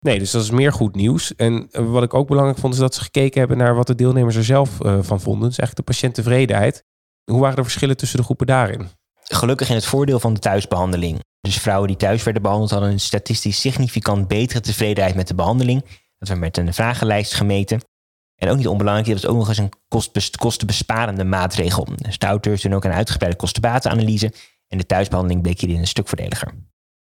Nee, 0.03 0.19
dus 0.19 0.31
dat 0.31 0.43
is 0.43 0.49
meer 0.49 0.73
goed 0.73 0.95
nieuws. 0.95 1.35
En 1.35 1.67
eh, 1.71 1.85
wat 1.91 2.03
ik 2.03 2.13
ook 2.13 2.27
belangrijk 2.27 2.57
vond, 2.57 2.73
is 2.73 2.79
dat 2.79 2.95
ze 2.95 3.01
gekeken 3.01 3.39
hebben 3.39 3.57
naar 3.57 3.75
wat 3.75 3.87
de 3.87 3.95
deelnemers 3.95 4.35
er 4.35 4.43
zelf 4.43 4.69
uh, 4.81 4.97
van 5.01 5.21
vonden. 5.21 5.49
Dus 5.49 5.57
eigenlijk 5.57 5.87
de 5.87 5.93
patiënttevredenheid. 5.93 6.83
Hoe 7.31 7.39
waren 7.39 7.55
de 7.55 7.63
verschillen 7.63 7.97
tussen 7.97 8.17
de 8.17 8.23
groepen 8.23 8.47
daarin? 8.47 8.87
Gelukkig 9.23 9.69
in 9.69 9.75
het 9.75 9.85
voordeel 9.85 10.19
van 10.19 10.33
de 10.33 10.39
thuisbehandeling. 10.39 11.19
Dus 11.41 11.57
vrouwen 11.57 11.87
die 11.87 11.97
thuis 11.97 12.23
werden 12.23 12.41
behandeld 12.41 12.71
hadden 12.71 12.89
een 12.89 12.99
statistisch 12.99 13.59
significant 13.59 14.27
betere 14.27 14.59
tevredenheid 14.59 15.15
met 15.15 15.27
de 15.27 15.35
behandeling. 15.35 15.81
Dat 16.17 16.27
werd 16.27 16.39
met 16.39 16.57
een 16.57 16.73
vragenlijst 16.73 17.33
gemeten. 17.33 17.81
En 18.35 18.49
ook 18.49 18.57
niet 18.57 18.67
onbelangrijk, 18.67 19.07
dat 19.07 19.21
was 19.21 19.31
ook 19.31 19.37
nog 19.37 19.47
eens 19.47 19.57
een 19.57 19.71
kost, 19.87 20.37
kostenbesparende 20.37 21.23
maatregel. 21.23 21.87
Dus 21.95 22.17
de 22.17 22.57
doen 22.61 22.73
ook 22.73 22.83
een 22.83 22.91
uitgebreide 22.93 23.37
kostenbatenanalyse. 23.37 24.33
En 24.67 24.77
de 24.77 24.85
thuisbehandeling 24.85 25.41
bleek 25.41 25.59
hierin 25.59 25.79
een 25.79 25.87
stuk 25.87 26.07
voordeliger. 26.07 26.53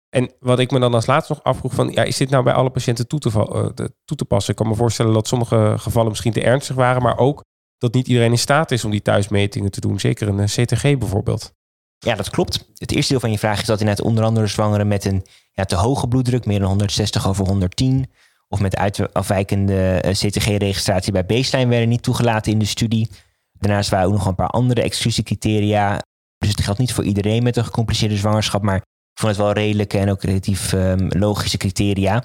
En 0.08 0.32
wat 0.40 0.58
ik 0.58 0.70
me 0.70 0.78
dan 0.78 0.94
als 0.94 1.06
laatste 1.06 1.32
nog 1.32 1.42
afvroeg 1.42 1.74
van, 1.74 1.90
ja, 1.90 2.02
is 2.02 2.16
dit 2.16 2.30
nou 2.30 2.44
bij 2.44 2.52
alle 2.52 2.70
patiënten 2.70 3.08
toe 3.08 3.18
te, 3.18 3.28
uh, 3.28 3.86
toe 4.04 4.16
te 4.16 4.24
passen? 4.24 4.50
Ik 4.50 4.56
kan 4.56 4.68
me 4.68 4.74
voorstellen 4.74 5.12
dat 5.12 5.28
sommige 5.28 5.74
gevallen 5.78 6.08
misschien 6.08 6.32
te 6.32 6.42
ernstig 6.42 6.76
waren, 6.76 7.02
maar 7.02 7.18
ook 7.18 7.44
dat 7.78 7.94
niet 7.94 8.08
iedereen 8.08 8.30
in 8.30 8.38
staat 8.38 8.70
is 8.70 8.84
om 8.84 8.90
die 8.90 9.02
thuismetingen 9.02 9.70
te 9.70 9.80
doen. 9.80 10.00
Zeker 10.00 10.28
een 10.28 10.40
eh, 10.40 10.46
CTG 10.46 10.98
bijvoorbeeld. 10.98 11.54
Ja, 11.98 12.14
dat 12.14 12.30
klopt. 12.30 12.68
Het 12.74 12.92
eerste 12.92 13.12
deel 13.12 13.20
van 13.20 13.30
je 13.30 13.38
vraag 13.38 13.60
is 13.60 13.66
dat 13.66 13.80
inderdaad 13.80 14.04
onder 14.04 14.24
andere 14.24 14.46
zwangeren 14.46 14.88
met 14.88 15.04
een 15.04 15.26
ja, 15.52 15.64
te 15.64 15.76
hoge 15.76 16.08
bloeddruk, 16.08 16.46
meer 16.46 16.58
dan 16.58 16.68
160 16.68 17.28
over 17.28 17.46
110, 17.46 18.10
of 18.48 18.60
met 18.60 18.76
afwijkende 19.12 20.00
eh, 20.00 20.12
CTG-registratie 20.12 21.12
bij 21.12 21.26
baseline 21.26 21.70
werden 21.70 21.88
niet 21.88 22.02
toegelaten 22.02 22.52
in 22.52 22.58
de 22.58 22.64
studie. 22.64 23.10
Daarnaast 23.52 23.90
waren 23.90 24.06
ook 24.06 24.12
nog 24.12 24.26
een 24.26 24.34
paar 24.34 24.46
andere 24.46 24.82
exclusiecriteria. 24.82 26.02
Dus 26.38 26.50
het 26.50 26.60
geldt 26.60 26.78
niet 26.78 26.92
voor 26.92 27.04
iedereen 27.04 27.42
met 27.42 27.56
een 27.56 27.64
gecompliceerde 27.64 28.16
zwangerschap, 28.16 28.62
maar 28.62 28.84
ik 29.16 29.22
vond 29.22 29.36
het 29.36 29.44
wel 29.44 29.52
redelijke 29.52 29.98
en 29.98 30.10
ook 30.10 30.22
relatief 30.22 30.72
um, 30.72 31.08
logische 31.08 31.56
criteria. 31.56 32.24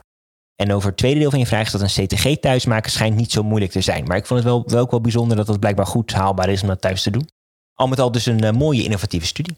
En 0.55 0.73
over 0.73 0.89
het 0.89 0.97
tweede 0.97 1.19
deel 1.19 1.29
van 1.29 1.39
je 1.39 1.45
vraag 1.45 1.71
dat 1.71 1.81
een 1.81 2.05
CTG 2.05 2.39
thuismaken 2.39 2.91
schijnt 2.91 3.15
niet 3.15 3.31
zo 3.31 3.43
moeilijk 3.43 3.71
te 3.71 3.81
zijn. 3.81 4.03
Maar 4.03 4.17
ik 4.17 4.25
vond 4.25 4.39
het 4.39 4.49
wel, 4.49 4.63
wel 4.65 4.81
ook 4.81 4.91
wel 4.91 5.01
bijzonder 5.01 5.37
dat 5.37 5.47
het 5.47 5.59
blijkbaar 5.59 5.85
goed 5.85 6.11
haalbaar 6.11 6.49
is 6.49 6.61
om 6.61 6.67
dat 6.67 6.81
thuis 6.81 7.03
te 7.03 7.11
doen. 7.11 7.29
Al 7.73 7.87
met 7.87 7.99
al 7.99 8.11
dus 8.11 8.25
een 8.25 8.43
uh, 8.43 8.51
mooie 8.51 8.83
innovatieve 8.83 9.25
studie. 9.25 9.57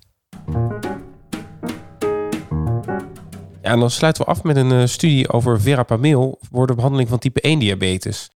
Ja, 3.61 3.71
en 3.71 3.79
dan 3.79 3.89
sluiten 3.89 4.25
we 4.25 4.29
af 4.29 4.43
met 4.43 4.55
een 4.55 4.71
uh, 4.71 4.85
studie 4.85 5.29
over 5.29 5.61
verapamil 5.61 6.39
voor 6.51 6.67
de 6.67 6.75
behandeling 6.75 7.09
van 7.09 7.19
type 7.19 7.41
1 7.41 7.59
diabetes. 7.59 8.29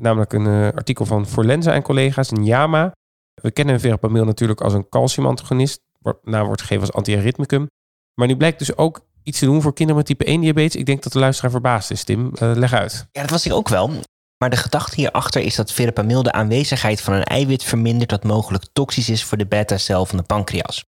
Namelijk 0.00 0.32
een 0.32 0.46
uh, 0.46 0.66
artikel 0.66 1.06
van 1.06 1.26
Forlenza 1.26 1.72
en 1.72 1.82
collega's 1.82 2.30
in 2.30 2.44
JAMA. 2.44 2.92
We 3.34 3.50
kennen 3.50 3.80
verapamil 3.80 4.24
natuurlijk 4.24 4.60
als 4.60 4.72
een 4.72 4.88
calciumantagonist. 4.88 5.80
Naam 6.22 6.46
wordt 6.46 6.60
gegeven 6.60 6.86
als 6.86 6.92
antiarrhythmicum. 6.92 7.68
Maar 8.14 8.26
nu 8.26 8.36
blijkt 8.36 8.58
dus 8.58 8.76
ook 8.76 9.06
iets 9.22 9.38
te 9.38 9.44
doen 9.44 9.62
voor 9.62 9.74
kinderen 9.74 9.96
met 9.96 10.06
type 10.06 10.24
1 10.24 10.40
diabetes. 10.40 10.76
Ik 10.80 10.86
denk 10.86 11.02
dat 11.02 11.12
de 11.12 11.18
luisteraar 11.18 11.50
verbaasd 11.50 11.90
is, 11.90 12.04
Tim. 12.04 12.32
Uh, 12.42 12.52
leg 12.54 12.72
uit. 12.72 13.06
Ja, 13.12 13.20
dat 13.20 13.30
was 13.30 13.46
ik 13.46 13.52
ook 13.52 13.68
wel. 13.68 13.90
Maar 14.38 14.50
de 14.50 14.56
gedachte 14.56 14.94
hierachter 14.96 15.42
is 15.42 15.54
dat 15.54 15.72
verapamil 15.72 16.22
de 16.22 16.32
aanwezigheid 16.32 17.00
van 17.00 17.14
een 17.14 17.24
eiwit 17.24 17.64
vermindert 17.64 18.10
dat 18.10 18.24
mogelijk 18.24 18.64
toxisch 18.72 19.08
is 19.08 19.24
voor 19.24 19.38
de 19.38 19.46
beta-cel 19.46 20.06
van 20.06 20.18
de 20.18 20.24
pancreas. 20.24 20.84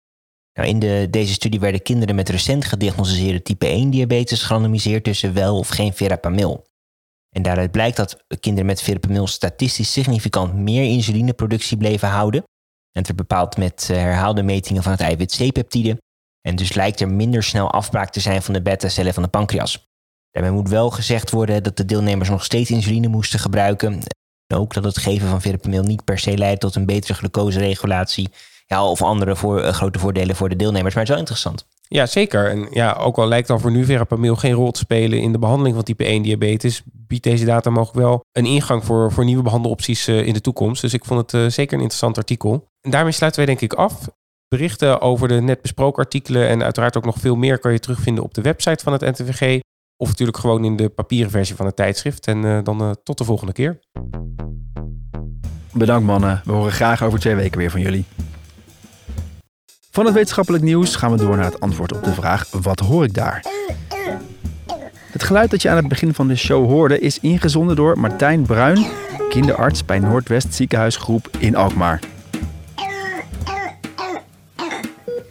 Nou, 0.53 0.69
in 0.69 0.79
de, 0.79 1.07
deze 1.11 1.33
studie 1.33 1.61
werden 1.61 1.83
kinderen 1.83 2.15
met 2.15 2.29
recent 2.29 2.65
gediagnosticeerde 2.65 3.43
type 3.43 3.67
1 3.67 3.91
diabetes 3.91 4.43
gerandomiseerd 4.43 5.05
tussen 5.05 5.35
wel 5.35 5.59
of 5.59 5.69
geen 5.69 5.93
verapamil. 5.95 6.67
En 7.31 7.43
daaruit 7.43 7.71
blijkt 7.71 7.97
dat 7.97 8.25
kinderen 8.41 8.67
met 8.67 8.83
verapamil 8.83 9.27
statistisch 9.27 9.93
significant 9.93 10.55
meer 10.55 10.85
insulineproductie 10.85 11.77
bleven 11.77 12.09
houden. 12.09 12.41
En 12.93 13.03
het 13.03 13.07
werd 13.07 13.29
bepaald 13.29 13.57
met 13.57 13.89
eh, 13.91 13.97
herhaalde 13.97 14.43
metingen 14.43 14.83
van 14.83 14.93
het 14.93 15.01
eiwit 15.01 15.37
C-peptide 15.37 15.99
en 16.47 16.57
dus 16.57 16.73
lijkt 16.73 17.01
er 17.01 17.09
minder 17.09 17.43
snel 17.43 17.71
afbraak 17.71 18.11
te 18.11 18.21
zijn 18.21 18.43
van 18.43 18.55
de 18.55 18.63
beta-cellen 18.63 19.15
van 19.15 19.23
de 19.23 19.29
pancreas. 19.29 19.89
Daarbij 20.31 20.53
moet 20.53 20.69
wel 20.69 20.91
gezegd 20.91 21.31
worden 21.31 21.63
dat 21.63 21.77
de 21.77 21.85
deelnemers 21.85 22.29
nog 22.29 22.45
steeds 22.45 22.71
insuline 22.71 23.09
moesten 23.09 23.39
gebruiken. 23.39 23.93
En 24.47 24.57
ook 24.57 24.75
dat 24.75 24.85
het 24.85 24.99
geven 24.99 25.29
van 25.29 25.41
verapamil 25.41 25.83
niet 25.83 26.05
per 26.05 26.19
se 26.19 26.39
leidt 26.39 26.61
tot 26.61 26.75
een 26.75 26.87
betere 26.87 27.15
glucoseregulatie. 27.15 28.29
Ja, 28.67 28.85
of 28.85 29.03
andere 29.03 29.37
voor, 29.37 29.63
uh, 29.63 29.69
grote 29.69 29.99
voordelen 29.99 30.37
voor 30.37 30.49
de 30.49 30.57
deelnemers. 30.57 30.95
Maar 30.95 31.03
het 31.03 31.13
is 31.13 31.19
wel 31.19 31.19
interessant. 31.19 31.67
Ja, 31.89 32.07
zeker. 32.07 32.51
En 32.51 32.69
ja, 32.71 32.93
ook 32.93 33.17
al 33.17 33.29
lijkt 33.29 33.49
dan 33.49 33.61
voor 33.61 33.71
nu 33.71 33.85
verapamil 33.85 34.37
geen 34.37 34.53
rol 34.53 34.71
te 34.71 34.79
spelen 34.79 35.21
in 35.21 35.33
de 35.33 35.39
behandeling 35.39 35.75
van 35.75 35.85
type 35.85 36.05
1 36.05 36.23
diabetes, 36.23 36.83
biedt 36.85 37.25
deze 37.25 37.45
data 37.45 37.71
mogelijk 37.71 37.99
wel 37.99 38.25
een 38.33 38.47
ingang 38.47 38.85
voor, 38.85 39.13
voor 39.13 39.25
nieuwe 39.25 39.43
behandelopties 39.43 40.09
uh, 40.09 40.27
in 40.27 40.33
de 40.33 40.41
toekomst. 40.41 40.83
Dus 40.83 40.93
ik 40.93 41.05
vond 41.05 41.21
het 41.21 41.43
uh, 41.43 41.51
zeker 41.51 41.75
een 41.75 41.81
interessant 41.81 42.19
artikel. 42.19 42.69
En 42.81 42.91
daarmee 42.91 43.13
sluiten 43.13 43.45
wij 43.45 43.55
denk 43.55 43.73
ik 43.73 43.79
af. 43.79 44.09
Berichten 44.49 45.01
over 45.01 45.29
de 45.29 45.41
net 45.41 45.63
besproken 45.63 46.03
artikelen 46.03 46.49
en 46.49 46.63
uiteraard 46.63 46.97
ook 46.97 47.05
nog 47.05 47.19
veel 47.19 47.37
meer 47.37 47.59
kan 47.59 47.73
je 47.73 47.79
terugvinden 47.79 48.25
op 48.25 48.35
de 48.35 48.41
website 48.41 48.85
van 48.85 48.93
het 48.93 49.01
NTVG. 49.01 49.61
Of 49.97 50.09
natuurlijk 50.09 50.39
gewoon 50.39 50.65
in 50.65 50.77
de 50.77 50.89
papieren 50.89 51.31
versie 51.31 51.57
van 51.57 51.67
het 51.67 51.77
tijdschrift. 51.77 52.27
En 52.27 52.43
uh, 52.43 52.59
dan 52.63 52.83
uh, 52.83 52.91
tot 53.03 53.19
de 53.19 53.25
volgende 53.25 53.53
keer. 53.53 53.81
Bedankt 55.73 56.07
mannen. 56.07 56.43
We 56.45 56.53
horen 56.53 56.73
graag 56.73 57.03
over 57.03 57.19
twee 57.19 57.35
weken 57.35 57.59
weer 57.59 57.71
van 57.71 57.81
jullie. 57.81 58.05
Van 59.91 60.05
het 60.05 60.15
wetenschappelijk 60.15 60.65
nieuws 60.65 60.97
gaan 60.97 61.11
we 61.11 61.17
door 61.17 61.37
naar 61.37 61.45
het 61.45 61.61
antwoord 61.61 61.93
op 61.93 62.05
de 62.05 62.13
vraag: 62.13 62.51
wat 62.51 62.81
hoor 62.81 63.05
ik 63.05 63.15
daar? 63.15 63.45
Het 65.11 65.23
geluid 65.23 65.51
dat 65.51 65.63
je 65.63 65.69
aan 65.69 65.77
het 65.77 65.89
begin 65.89 66.15
van 66.15 66.29
de 66.29 66.37
show 66.37 66.67
hoorde 66.67 66.99
is 66.99 67.19
ingezonden 67.19 67.77
door 67.77 67.99
Martijn 67.99 68.43
Bruin, 68.43 68.87
kinderarts 69.29 69.85
bij 69.85 69.99
Noordwest 69.99 70.55
Ziekenhuisgroep 70.55 71.31
in 71.39 71.57
Alkmaar. 71.57 72.01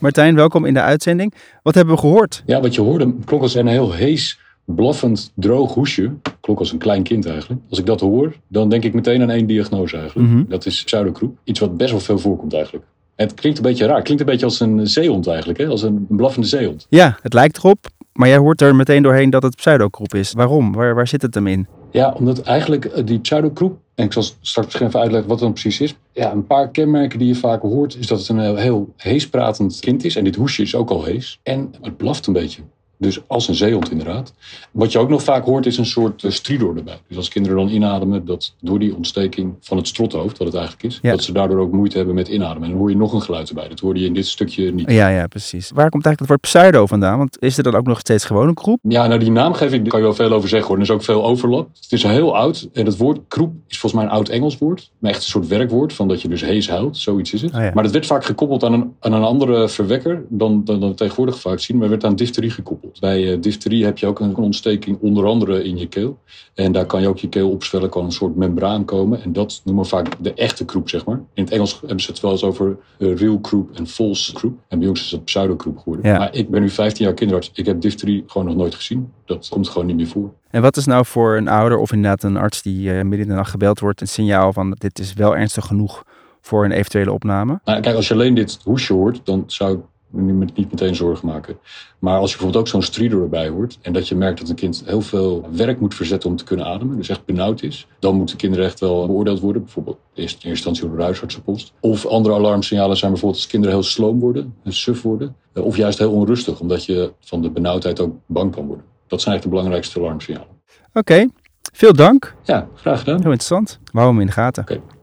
Martijn, 0.06 0.36
welkom 0.36 0.66
in 0.66 0.74
de 0.74 0.82
uitzending. 0.82 1.34
Wat 1.64 1.76
hebben 1.76 1.94
we 1.94 2.00
gehoord? 2.00 2.44
Ja, 2.46 2.62
wat 2.62 2.76
je 2.76 2.82
hoorde 2.82 3.14
klonk 3.26 3.42
als 3.42 3.56
een 3.56 3.68
heel 3.68 3.94
hees, 3.94 4.40
blaffend, 4.66 5.32
droog 5.36 5.74
hoesje. 5.74 6.12
Klonk 6.42 6.60
als 6.60 6.72
een 6.72 6.78
klein 6.78 7.04
kind 7.04 7.26
eigenlijk. 7.26 7.62
Als 7.70 7.80
ik 7.80 7.86
dat 7.86 8.00
hoor, 8.00 8.36
dan 8.48 8.70
denk 8.70 8.84
ik 8.84 8.94
meteen 8.94 9.22
aan 9.22 9.30
één 9.30 9.46
diagnose 9.46 9.98
eigenlijk. 9.98 10.30
Mhm. 10.30 10.44
Dat 10.48 10.66
is 10.66 10.84
pseudokroep. 10.84 11.38
Iets 11.44 11.60
wat 11.60 11.78
best 11.78 11.92
wel 11.92 12.00
veel 12.00 12.20
voorkomt 12.20 12.54
eigenlijk. 12.54 12.86
En 13.16 13.28
het 13.28 13.36
klinkt 13.36 13.58
een 13.58 13.64
beetje 13.64 13.86
raar. 13.86 13.96
Het 13.96 14.04
klinkt 14.04 14.24
een 14.24 14.30
beetje 14.30 14.46
als 14.46 14.60
een 14.60 14.88
zeehond 14.88 15.28
eigenlijk. 15.28 15.60
Hè? 15.60 15.68
Als 15.68 15.82
een 15.82 16.06
blaffende 16.10 16.48
zeehond. 16.48 16.86
Ja, 16.90 17.18
het 17.22 17.34
lijkt 17.34 17.58
erop. 17.58 17.88
Maar 18.16 18.28
jij 18.28 18.38
hoort 18.38 18.62
er 18.62 18.76
meteen 18.76 19.04
doorheen 19.04 19.30
dat 19.30 19.44
het 19.44 19.56
pseudokroep 19.56 20.14
is. 20.14 20.34
Waarom? 20.34 20.74
Waar, 20.74 20.96
waar 20.96 21.08
zit 21.08 21.22
het 21.22 21.34
hem 21.34 21.48
in? 21.48 21.68
Ja, 21.92 22.12
omdat 22.12 22.42
eigenlijk 22.42 22.86
eh, 22.86 23.06
die 23.06 23.20
pseudokroep, 23.20 23.78
en 23.96 24.06
ik 24.06 24.14
zal 24.14 24.24
straks 24.42 24.80
even 24.80 25.00
uitleggen 25.00 25.30
wat 25.30 25.40
het 25.40 25.48
dan 25.48 25.54
precies 25.54 25.82
is. 25.82 25.96
Ja, 26.12 26.32
een 26.32 26.48
paar 26.48 26.70
kenmerken 26.70 27.20
die 27.20 27.28
je 27.28 27.36
vaak 27.36 27.62
hoort, 27.62 27.98
is 27.98 28.08
dat 28.08 28.20
het 28.20 28.30
een 28.30 28.58
heel 28.58 28.94
heespratend 28.98 29.80
kind 29.80 30.04
is. 30.04 30.16
En 30.16 30.24
dit 30.24 30.36
hoesje 30.36 30.62
is 30.62 30.76
ook 30.76 30.90
al 30.90 31.04
hees. 31.04 31.40
En 31.44 31.74
het 31.82 31.98
blaft 31.98 32.28
een 32.28 32.34
beetje. 32.34 32.62
Dus 32.98 33.20
als 33.28 33.48
een 33.48 33.56
zeehond 33.56 33.92
inderdaad. 33.92 34.34
Wat 34.72 34.92
je 34.92 35.00
ook 35.00 35.10
nog 35.10 35.24
vaak 35.24 35.46
hoort 35.46 35.66
is 35.66 35.78
een 35.78 35.86
soort 35.86 36.24
uh, 36.24 36.32
stridor 36.32 36.78
erbij. 36.78 36.98
Dus 37.08 37.18
als 37.18 37.30
kinderen 37.30 37.58
dan 37.58 37.70
inademen, 37.70 38.26
dat 38.26 38.54
door 38.62 38.80
die 38.80 38.96
ontsteking 38.96 39.54
van 39.62 39.78
het 39.78 39.88
strothoofd, 39.88 40.38
wat 40.38 40.48
het 40.48 40.56
eigenlijk 40.56 40.86
is, 40.86 41.00
Ja. 41.02 41.12
dat 41.12 41.24
ze 41.24 41.32
daardoor 41.32 41.60
ook 41.60 41.72
moeite 41.72 41.98
hebben 41.98 42.16
met 42.16 42.28
inademen. 42.28 42.64
En 42.64 42.70
dan 42.70 42.80
hoor 42.80 42.90
je 42.90 42.96
nog 42.98 43.14
een 43.14 43.22
geluid 43.22 43.50
erbij. 43.50 43.68
Dat 43.68 43.80
hoorde 43.80 44.00
je 44.00 44.06
in 44.06 44.14
dit 44.14 44.28
stukje 44.28 44.74
niet. 44.74 44.92
Ja, 44.92 45.08
ja, 45.08 45.28
precies. 45.28 45.72
Waar 45.74 45.90
komt 45.90 46.06
eigenlijk 46.06 46.20
het 46.20 46.28
woord 46.30 46.42
pseudo 46.42 46.86
vandaan? 46.86 47.18
Want 47.18 47.42
is 47.42 47.58
er 47.58 47.64
dan 47.64 47.76
ook 47.76 47.86
nog 47.86 48.00
steeds 48.00 48.26
gewoon 48.26 48.48
een 48.48 48.54
kroep? 48.54 48.80
Ja, 48.82 49.08
nou 49.08 49.20
die 49.20 49.32
naamgeving 49.32 49.82
daar 49.82 49.90
kan 49.92 50.00
je 50.00 50.06
wel 50.06 50.16
veel 50.16 50.32
over 50.32 50.50
zeggen 50.50 50.68
hoor. 50.68 50.78
Er 50.78 50.84
is 50.84 50.92
ook 50.92 51.04
veel 51.04 51.26
overlap. 51.26 51.70
Het 51.82 51.92
is 51.92 52.04
heel 52.04 52.36
oud. 52.36 52.68
En 52.74 52.86
het 52.86 52.98
woord 52.98 53.20
kroep 53.28 53.54
is 53.68 53.80
volgens 53.80 54.02
mij 54.02 54.12
een 54.12 54.18
oud 54.18 54.30
Engels 54.30 54.58
woord. 54.58 54.92
Maar 55.00 55.12
echt 55.12 55.20
een 55.24 55.30
soort 55.30 55.48
werkwoord 55.48 55.94
van 55.94 56.08
dat 56.08 56.22
je 56.22 56.28
dus 56.28 56.42
hees 56.42 56.70
huilt. 56.70 56.98
Zoiets 56.98 57.34
is 57.34 57.42
het. 57.42 57.54
Oh 57.54 57.62
ja. 57.62 57.72
Maar 57.74 57.84
dat 57.84 57.92
werd 57.92 58.06
vaak 58.06 58.26
gekoppeld 58.26 58.64
aan 58.64 58.74
een, 58.74 58.94
aan 59.00 59.14
een 59.14 59.24
andere 59.24 59.70
verwekker 59.70 60.24
dan, 60.30 60.62
dan, 60.64 60.80
dan 60.80 60.90
we 60.90 60.96
tegenwoordig 60.96 61.40
vaak 61.40 61.60
zien. 61.60 61.78
Maar 61.78 61.90
werd 61.90 62.04
aan 62.04 62.16
difterie 62.16 62.50
gekoppeld. 62.50 62.85
Bij 63.00 63.32
eh, 63.32 63.42
difterie 63.42 63.86
heb 63.86 63.98
je 63.98 64.08
ook 64.08 64.20
een 64.20 64.36
ontsteking 64.36 64.98
onder 65.02 65.26
andere 65.26 65.64
in 65.64 65.78
je 65.78 65.88
keel. 65.88 66.20
En 66.54 66.72
daar 66.72 66.86
kan 66.86 67.02
je 67.02 67.08
ook 67.08 67.18
je 67.18 67.30
keel 67.30 67.50
opzwellen, 67.50 67.90
kan 67.90 68.06
een 68.06 68.12
soort 68.12 68.36
membraan 68.36 68.86
komen. 68.86 69.24
En 69.24 69.34
dat 69.34 69.62
noemen 69.64 69.84
we 69.84 69.90
vaak 69.90 70.08
de 70.20 70.34
echte 70.34 70.66
kroep, 70.66 70.90
zeg 70.90 71.06
maar. 71.06 71.22
In 71.34 71.44
het 71.44 71.54
Engels 71.54 71.80
hebben 71.80 72.00
ze 72.00 72.12
het 72.12 72.20
wel 72.20 72.32
eens 72.32 72.44
over 72.44 72.78
eh, 73.00 73.16
real 73.16 73.40
kroep 73.40 73.72
en 73.72 73.88
false 73.88 74.34
kroep. 74.34 74.60
En 74.68 74.80
bij 74.80 74.88
ons 74.88 75.02
is 75.02 75.12
het 75.12 75.24
pseudokroep 75.24 75.78
geworden. 75.78 76.12
Ja. 76.12 76.18
Maar 76.18 76.36
ik 76.36 76.50
ben 76.50 76.62
nu 76.62 76.70
15 76.70 77.06
jaar 77.06 77.14
kinderarts. 77.14 77.52
Ik 77.54 77.66
heb 77.66 77.82
difterie 77.82 78.24
gewoon 78.28 78.48
nog 78.48 78.56
nooit 78.56 78.76
gezien. 78.76 79.12
Dat 79.26 79.48
komt 79.50 79.70
gewoon 79.70 79.88
niet 79.88 79.96
meer 79.96 80.08
voor. 80.08 80.34
En 80.50 80.62
wat 80.62 80.78
is 80.78 80.86
nou 80.86 81.06
voor 81.06 81.38
een 81.38 81.48
ouder 81.48 81.78
of 81.78 81.92
inderdaad 81.92 82.24
een 82.24 82.38
arts 82.38 82.62
die 82.62 82.92
eh, 82.92 83.02
midden 83.02 83.20
in 83.20 83.28
de 83.28 83.34
nacht 83.34 83.50
gebeld 83.50 83.80
wordt, 83.80 84.02
een 84.02 84.08
signaal 84.08 84.54
van 84.54 84.76
dit 84.78 85.00
is 85.00 85.14
wel 85.14 85.36
ernstig 85.36 85.66
genoeg 85.66 86.04
voor 86.42 86.66
een 86.66 86.72
eventuele 86.72 87.12
opname? 87.12 87.60
Nou, 87.64 87.82
kijk, 87.82 87.96
als 87.96 88.08
je 88.08 88.14
alleen 88.14 88.34
dit 88.34 88.60
hoesje 88.64 88.94
hoort, 88.94 89.22
dan 89.24 89.44
zou 89.48 89.78
ik 89.78 89.84
me 90.16 90.32
niet 90.32 90.56
niet 90.56 90.72
meteen 90.72 90.96
zorgen 90.96 91.28
maken. 91.28 91.58
Maar 92.00 92.20
als 92.20 92.32
je 92.32 92.36
bijvoorbeeld 92.38 92.64
ook 92.64 92.72
zo'n 92.72 92.82
stridor 92.82 93.22
erbij 93.22 93.48
hoort... 93.50 93.78
en 93.82 93.94
dat 93.94 94.08
je 94.08 94.16
merkt 94.16 94.40
dat 94.40 94.50
een 94.50 94.56
kind 94.56 94.84
heel 94.86 95.02
veel 95.02 95.50
werk 95.52 95.80
moet 95.80 95.96
verzetten 95.96 96.30
om 96.30 96.36
te 96.36 96.44
kunnen 96.44 96.66
ademen... 96.66 96.98
dus 96.98 97.10
echt 97.10 97.26
benauwd 97.26 97.62
is... 97.62 97.88
dan 98.00 98.16
moeten 98.16 98.38
kinderen 98.38 98.66
echt 98.66 98.80
wel 98.80 99.08
beoordeeld 99.08 99.40
worden. 99.40 99.64
Bijvoorbeeld 99.64 99.98
in 100.14 100.22
eerste 100.22 100.48
instantie 100.48 100.88
door 100.88 100.98
de 100.98 101.04
huisartsenpost. 101.04 101.74
Of 101.80 102.06
andere 102.06 102.36
alarmsignalen 102.36 102.98
zijn 102.98 103.12
bijvoorbeeld 103.12 103.42
als 103.42 103.52
kinderen 103.52 103.76
heel 103.76 103.86
sloom 103.86 104.20
worden... 104.20 104.54
en 104.64 104.74
suf 104.74 105.02
worden. 105.02 105.36
eh, 105.54 105.64
Of 105.64 105.78
juist 105.78 105.98
heel 106.00 106.12
onrustig, 106.12 106.60
omdat 106.60 106.86
je 106.86 107.12
van 107.20 107.42
de 107.42 107.50
benauwdheid 107.50 108.00
ook 108.00 108.16
bang 108.26 108.52
kan 108.52 108.66
worden. 108.66 108.86
Dat 109.08 109.22
zijn 109.22 109.34
echt 109.36 109.44
de 109.44 109.50
belangrijkste 109.50 110.00
alarmsignalen. 110.00 110.54
Oké, 110.94 111.28
veel 111.74 111.94
dank. 111.94 112.36
Ja, 112.44 112.68
graag 112.76 113.00
gedaan. 113.00 113.16
Heel 113.16 113.24
interessant. 113.24 113.80
We 113.84 114.00
houden 114.00 114.14
hem 114.14 114.22
in 114.22 114.28
de 114.28 114.42
gaten. 114.42 114.64
Oké. 114.64 114.95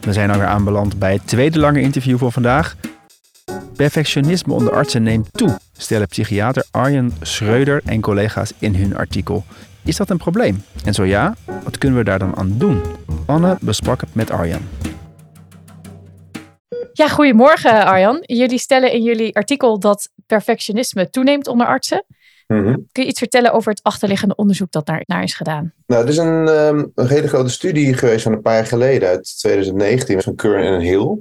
We 0.00 0.12
zijn 0.12 0.30
alweer 0.30 0.46
aanbeland 0.46 0.98
bij 0.98 1.12
het 1.12 1.26
tweede 1.26 1.58
lange 1.58 1.80
interview 1.80 2.18
voor 2.18 2.32
vandaag. 2.32 2.76
Perfectionisme 3.76 4.52
onder 4.52 4.72
artsen 4.72 5.02
neemt 5.02 5.28
toe, 5.32 5.58
stellen 5.72 6.08
psychiater 6.08 6.64
Arjen 6.70 7.12
Schreuder 7.20 7.80
en 7.84 8.00
collega's 8.00 8.52
in 8.58 8.74
hun 8.74 8.96
artikel. 8.96 9.44
Is 9.84 9.96
dat 9.96 10.10
een 10.10 10.16
probleem? 10.16 10.64
En 10.84 10.94
zo 10.94 11.04
ja, 11.04 11.34
wat 11.64 11.78
kunnen 11.78 11.98
we 11.98 12.04
daar 12.04 12.18
dan 12.18 12.36
aan 12.36 12.54
doen? 12.58 12.82
Anne 13.26 13.58
besprak 13.60 14.00
het 14.00 14.14
met 14.14 14.30
Arjen. 14.30 14.68
Ja, 16.92 17.08
goedemorgen 17.08 17.84
Arjan. 17.84 18.22
Jullie 18.26 18.58
stellen 18.58 18.92
in 18.92 19.02
jullie 19.02 19.36
artikel 19.36 19.78
dat 19.78 20.08
perfectionisme 20.26 21.10
toeneemt 21.10 21.46
onder 21.46 21.66
artsen. 21.66 22.04
Mhm. 22.50 22.76
Kun 22.92 23.02
je 23.02 23.08
iets 23.08 23.18
vertellen 23.18 23.52
over 23.52 23.70
het 23.70 23.82
achterliggende 23.82 24.34
onderzoek 24.34 24.72
dat 24.72 24.86
naar, 24.86 25.02
naar 25.06 25.22
is 25.22 25.34
gedaan? 25.34 25.72
Nou, 25.86 26.02
er 26.02 26.08
is 26.08 26.16
een, 26.16 26.48
ehm, 26.48 26.84
een 26.94 27.08
hele 27.08 27.28
grote 27.28 27.50
studie 27.50 27.94
geweest 27.94 28.22
van 28.22 28.32
een 28.32 28.40
paar 28.40 28.54
jaar 28.54 28.66
geleden, 28.66 29.08
uit 29.08 29.38
2019, 29.38 30.22
van 30.22 30.34
Kern 30.34 30.64
en 30.64 30.80
Hill. 30.80 31.18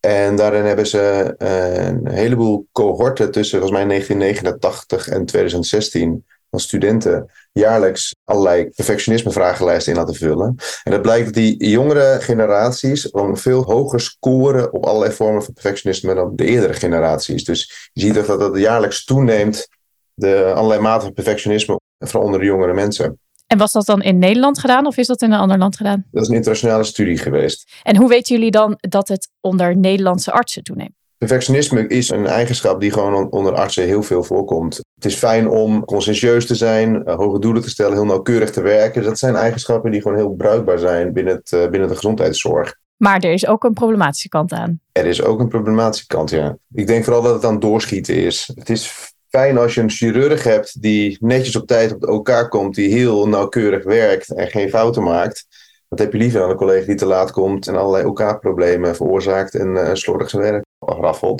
En 0.00 0.36
daarin 0.36 0.64
hebben 0.64 0.86
ze 0.86 1.34
eh, 1.38 1.86
een 1.86 2.08
heleboel 2.08 2.66
cohorten 2.72 3.30
tussen 3.30 3.58
volgens 3.58 3.78
mij 3.78 3.88
1989 3.88 5.08
en 5.08 5.24
2016 5.24 6.24
van 6.50 6.60
studenten 6.60 7.30
jaarlijks 7.52 8.14
allerlei 8.24 8.68
perfectionisme 8.68 9.30
vragenlijsten 9.30 9.92
in 9.92 9.98
laten 9.98 10.14
vullen. 10.14 10.56
En 10.84 10.92
het 10.92 11.02
blijkt 11.02 11.24
dat 11.24 11.34
die 11.34 11.68
jongere 11.68 12.18
generaties 12.20 13.02
gewoon 13.02 13.36
veel 13.36 13.62
hoger 13.62 14.00
scoren 14.00 14.72
op 14.72 14.84
allerlei 14.86 15.12
vormen 15.12 15.42
van 15.42 15.54
perfectionisme 15.54 16.14
dan 16.14 16.32
de 16.36 16.44
eerdere 16.44 16.72
generaties. 16.72 17.44
Dus 17.44 17.90
je 17.92 18.00
ziet 18.00 18.18
ook 18.18 18.26
dat 18.26 18.40
dat 18.40 18.58
jaarlijks 18.58 19.04
toeneemt, 19.04 19.68
de 20.16 20.52
allerlei 20.54 20.80
maten 20.80 21.02
van 21.02 21.12
perfectionisme, 21.12 21.80
vooral 21.98 22.24
onder 22.24 22.40
de 22.40 22.46
jongere 22.46 22.74
mensen. 22.74 23.18
En 23.46 23.58
was 23.58 23.72
dat 23.72 23.86
dan 23.86 24.02
in 24.02 24.18
Nederland 24.18 24.58
gedaan 24.58 24.86
of 24.86 24.96
is 24.96 25.06
dat 25.06 25.22
in 25.22 25.32
een 25.32 25.38
ander 25.38 25.58
land 25.58 25.76
gedaan? 25.76 26.04
Dat 26.10 26.22
is 26.22 26.28
een 26.28 26.34
internationale 26.34 26.84
studie 26.84 27.18
geweest. 27.18 27.70
En 27.82 27.96
hoe 27.96 28.08
weten 28.08 28.36
jullie 28.36 28.50
dan 28.50 28.76
dat 28.80 29.08
het 29.08 29.28
onder 29.40 29.76
Nederlandse 29.76 30.32
artsen 30.32 30.62
toeneemt? 30.62 30.94
Perfectionisme 31.18 31.86
is 31.86 32.10
een 32.10 32.26
eigenschap 32.26 32.80
die 32.80 32.92
gewoon 32.92 33.14
on- 33.14 33.30
onder 33.30 33.54
artsen 33.54 33.84
heel 33.84 34.02
veel 34.02 34.22
voorkomt. 34.22 34.80
Het 34.94 35.04
is 35.04 35.14
fijn 35.14 35.48
om 35.48 35.84
conscientieus 35.84 36.46
te 36.46 36.54
zijn, 36.54 37.04
eh, 37.04 37.16
hoge 37.16 37.38
doelen 37.38 37.62
te 37.62 37.70
stellen, 37.70 37.92
heel 37.92 38.04
nauwkeurig 38.04 38.50
te 38.50 38.60
werken. 38.60 39.02
Dat 39.02 39.18
zijn 39.18 39.34
eigenschappen 39.34 39.90
die 39.90 40.02
gewoon 40.02 40.16
heel 40.16 40.30
bruikbaar 40.34 40.78
zijn 40.78 41.12
binnen, 41.12 41.34
het, 41.34 41.52
eh, 41.52 41.68
binnen 41.68 41.88
de 41.88 41.94
gezondheidszorg. 41.94 42.74
Maar 42.96 43.20
er 43.20 43.32
is 43.32 43.46
ook 43.46 43.64
een 43.64 43.72
problematische 43.72 44.28
kant 44.28 44.52
aan. 44.52 44.80
Er 44.92 45.06
is 45.06 45.22
ook 45.22 45.40
een 45.40 45.48
problematische 45.48 46.06
kant, 46.06 46.30
ja. 46.30 46.56
Ik 46.74 46.86
denk 46.86 47.04
vooral 47.04 47.22
dat 47.22 47.34
het 47.34 47.44
aan 47.44 47.60
doorschieten 47.60 48.14
is. 48.14 48.50
Het 48.54 48.70
is 48.70 49.12
fijn 49.28 49.58
als 49.58 49.74
je 49.74 49.80
een 49.80 49.90
chirurg 49.90 50.42
hebt 50.42 50.82
die 50.82 51.16
netjes 51.20 51.56
op 51.56 51.66
tijd 51.66 51.92
op 51.92 52.00
de 52.00 52.48
komt, 52.48 52.74
die 52.74 52.92
heel 52.92 53.28
nauwkeurig 53.28 53.84
werkt 53.84 54.34
en 54.34 54.48
geen 54.48 54.68
fouten 54.68 55.02
maakt. 55.02 55.46
Dat 55.88 55.98
heb 55.98 56.12
je 56.12 56.18
liever 56.18 56.40
dan 56.40 56.50
een 56.50 56.56
collega 56.56 56.86
die 56.86 56.94
te 56.94 57.06
laat 57.06 57.30
komt 57.30 57.66
en 57.66 57.76
allerlei 57.76 58.04
OK-problemen 58.04 58.96
veroorzaakt 58.96 59.54
en 59.54 59.76
eh, 59.76 59.94
slordig 59.94 60.30
zijn 60.30 60.42
werk 60.42 60.64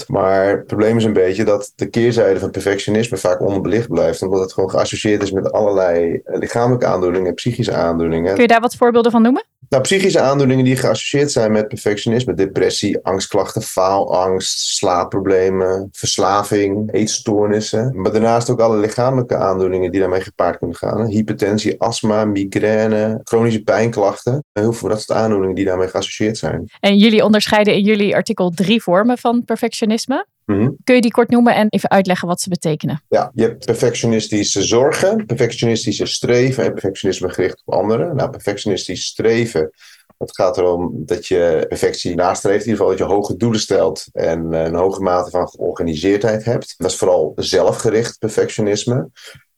Maar 0.06 0.48
het 0.48 0.66
probleem 0.66 0.96
is 0.96 1.04
een 1.04 1.12
beetje 1.12 1.44
dat 1.44 1.72
de 1.74 1.86
keerzijde 1.86 2.40
van 2.40 2.50
perfectionisme 2.50 3.16
vaak 3.16 3.40
onderbelicht 3.40 3.88
blijft, 3.88 4.22
omdat 4.22 4.40
het 4.40 4.52
gewoon 4.52 4.70
geassocieerd 4.70 5.22
is 5.22 5.30
met 5.30 5.52
allerlei 5.52 6.20
lichamelijke 6.24 6.86
aandoeningen, 6.86 7.34
psychische 7.34 7.72
aandoeningen. 7.72 8.32
Kun 8.32 8.42
je 8.42 8.48
daar 8.48 8.60
wat 8.60 8.76
voorbeelden 8.76 9.12
van 9.12 9.22
noemen? 9.22 9.44
Nou, 9.68 9.82
psychische 9.82 10.20
aandoeningen 10.20 10.64
die 10.64 10.76
geassocieerd 10.76 11.32
zijn 11.32 11.52
met 11.52 11.68
perfectionisme, 11.68 12.34
depressie, 12.34 12.98
angstklachten, 13.02 13.62
faalangst, 13.62 14.58
slaapproblemen, 14.58 15.88
verslaving, 15.92 16.92
eetstoornissen. 16.92 18.00
Maar 18.00 18.12
daarnaast 18.12 18.50
ook 18.50 18.60
alle 18.60 18.76
lichamelijke 18.76 19.36
aandoeningen 19.36 19.90
die 19.90 20.00
daarmee 20.00 20.20
gepaard 20.20 20.58
kunnen 20.58 20.76
gaan. 20.76 21.06
Hypertensie, 21.06 21.80
astma, 21.80 22.24
migraine, 22.24 23.20
chronische 23.24 23.62
pijnklachten. 23.62 24.44
Heel 24.52 24.72
veel 24.72 24.88
dat 24.88 25.02
soort 25.02 25.18
aandoeningen 25.18 25.54
die 25.54 25.64
daarmee 25.64 25.88
geassocieerd 25.88 26.38
zijn. 26.38 26.70
En 26.80 26.98
jullie 26.98 27.24
onderscheiden 27.24 27.74
in 27.74 27.82
jullie 27.82 28.14
artikel 28.14 28.50
drie 28.50 28.82
vormen 28.82 29.18
van 29.18 29.35
perfectionisme. 29.44 30.26
Mhm. 30.44 30.70
Kun 30.84 30.94
je 30.94 31.00
die 31.00 31.10
kort 31.10 31.30
noemen 31.30 31.54
en 31.54 31.66
even 31.68 31.90
uitleggen 31.90 32.28
wat 32.28 32.40
ze 32.40 32.48
betekenen? 32.48 33.02
Ja, 33.08 33.30
je 33.34 33.42
hebt 33.42 33.64
perfectionistische 33.64 34.62
zorgen, 34.62 35.26
perfectionistische 35.26 36.06
streven 36.06 36.64
en 36.64 36.72
perfectionisme 36.72 37.28
gericht 37.28 37.62
op 37.64 37.74
anderen. 37.74 38.16
Nou, 38.16 38.30
perfectionistisch 38.30 39.04
streven, 39.04 39.70
het 40.18 40.34
gaat 40.34 40.58
erom 40.58 40.92
dat 40.94 41.26
je 41.26 41.64
perfectie 41.68 42.14
nastreeft, 42.14 42.64
in 42.64 42.70
ieder 42.70 42.76
geval 42.76 42.98
dat 42.98 43.08
je 43.08 43.14
hoge 43.14 43.36
doelen 43.36 43.60
stelt 43.60 44.04
en 44.12 44.52
eh, 44.52 44.64
een 44.64 44.74
hoge 44.74 45.02
mate 45.02 45.30
van 45.30 45.48
georganiseerdheid 45.48 46.44
hebt. 46.44 46.74
Dat 46.76 46.90
is 46.90 46.96
vooral 46.96 47.32
zelfgericht 47.36 48.18
perfectionisme. 48.18 49.08